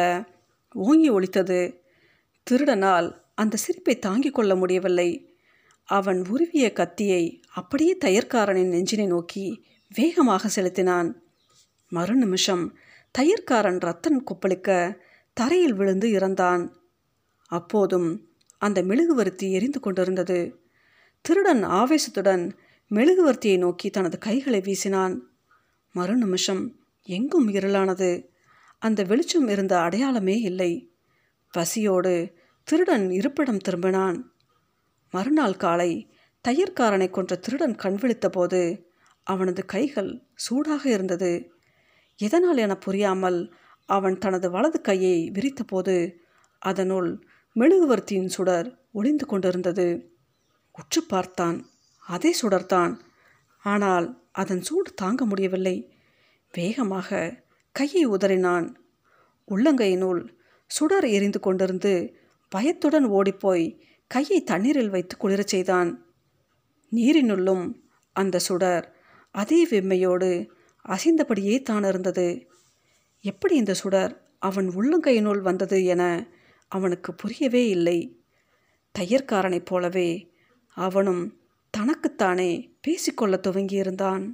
ஓங்கி 0.73 1.09
ஒழித்தது 1.11 1.59
திருடனால் 2.51 3.07
அந்த 3.35 3.57
சிரிப்பை 3.57 3.99
தாங்கிக் 3.99 4.33
கொள்ள 4.33 4.55
முடியவில்லை. 4.55 5.28
அவன் 5.89 6.21
உருவிய 6.29 6.73
கத்தியை 6.73 7.41
அப்படியே 7.53 7.97
தையற்காரனின் 8.05 8.69
நெஞ்சினை 8.69 9.07
நோக்கி 9.07 9.65
வேகமாக 9.95 10.47
செலுத்தினான். 10.47 11.21
மறு 11.89 12.15
நிமிஷம் 12.15 12.77
தையற்காரன் 13.17 13.79
ரத்தன் 13.79 14.23
கொப்பளிக்க 14.23 14.97
தரையில் 15.33 15.73
விழுந்து 15.73 16.07
இறந்தான். 16.09 16.69
அப்போதும் 17.47 18.29
அந்த 18.57 18.81
மெழுகுவர்த்தி 18.81 19.51
எரிந்து 19.51 19.79
கொண்டிருந்தது. 19.79 20.61
திருடன் 21.21 21.65
ஆவேசத்துடன் 21.65 22.51
மெழுகுவர்த்தியை 22.91 23.57
நோக்கி 23.57 23.89
தனது 23.89 24.17
கைகளை 24.17 24.59
வீசினான். 24.59 25.19
மறு 25.93 26.15
நிமிஷம் 26.15 26.79
எங்கும் 27.03 27.49
இருளானது. 27.49 28.25
அந்த 28.79 29.03
வெளிச்சம் 29.03 29.47
இருந்த 29.47 29.79
அடையாளமே 29.79 30.39
இல்லை. 30.39 30.91
பசியோடு 31.51 32.33
திருடன் 32.63 33.11
இருப்பிடம் 33.11 33.57
திரும்பினான். 33.57 34.21
மறுநாள் 35.11 35.57
காலை 35.57 35.91
தையற்காரனை 36.47 37.09
கொன்ற 37.09 37.35
திருடன் 37.35 37.75
கண்விழித்த 37.75 38.27
போது 38.29 38.61
அவனது 39.23 39.65
கைகள் 39.65 40.11
சூடாக 40.35 40.89
இருந்தது. 40.89 41.31
எதனால் 42.19 42.57
என 42.57 42.77
புரியாமல் 42.77 43.39
அவன் 43.89 44.17
தனது 44.17 44.47
வலது 44.49 44.81
கையை 44.81 45.31
விரித்தபோது 45.33 46.15
அதனுள் 46.61 47.09
மெழுகுவர்த்தியின் 47.55 48.31
சுடர் 48.37 48.67
ஒளிந்து 48.91 49.25
கொண்டிருந்தது. 49.25 49.87
உற்று 50.71 51.01
பார்த்தான். 51.03 51.57
அதே 52.03 52.35
சுடர்தான். 52.41 52.93
ஆனால் 53.63 54.07
அதன் 54.31 54.61
சூடு 54.61 54.93
தாங்க 54.93 55.25
முடியவில்லை. 55.25 55.75
வேகமாக 56.53 57.39
கையை 57.75 58.07
உதறினான். 58.07 58.67
உள்ளங்கையினுள் 59.47 60.21
சுடர் 60.71 61.07
எரிந்து 61.07 61.39
கொண்டிருந்து 61.39 61.93
பயத்துடன் 62.51 63.05
ஓடிப்போய் 63.05 63.65
கையை 64.13 64.43
தண்ணீரில் 64.43 64.89
வைத்து 64.89 65.15
குளிரச் 65.17 65.51
செய்தான். 65.53 65.89
நீரினுள்ளும் 66.91 67.65
அந்த 68.15 68.39
சுடர் 68.39 68.85
அதே 69.35 69.59
வெம்மையோடு 69.67 70.29
அசைந்தபடியே 70.85 71.61
தான் 71.61 71.83
இருந்தது 71.83 72.27
எப்படி 73.23 73.55
இந்த 73.55 73.73
சுடர் 73.73 74.13
அவன் 74.39 74.67
உள்ளங்கையினுள் 74.69 75.41
வந்தது 75.41 75.77
என 75.85 76.03
அவனுக்கு 76.71 77.13
புரியவே 77.13 77.63
இல்லை. 77.69 77.99
தையற்காரனைப் 78.99 79.65
போலவே 79.65 80.09
அவனும் 80.77 81.23
தனக்குத்தானே 81.73 82.51
பேசிக்கொள்ள 82.81 83.39
துவங்கியிருந்தான். 83.47 84.25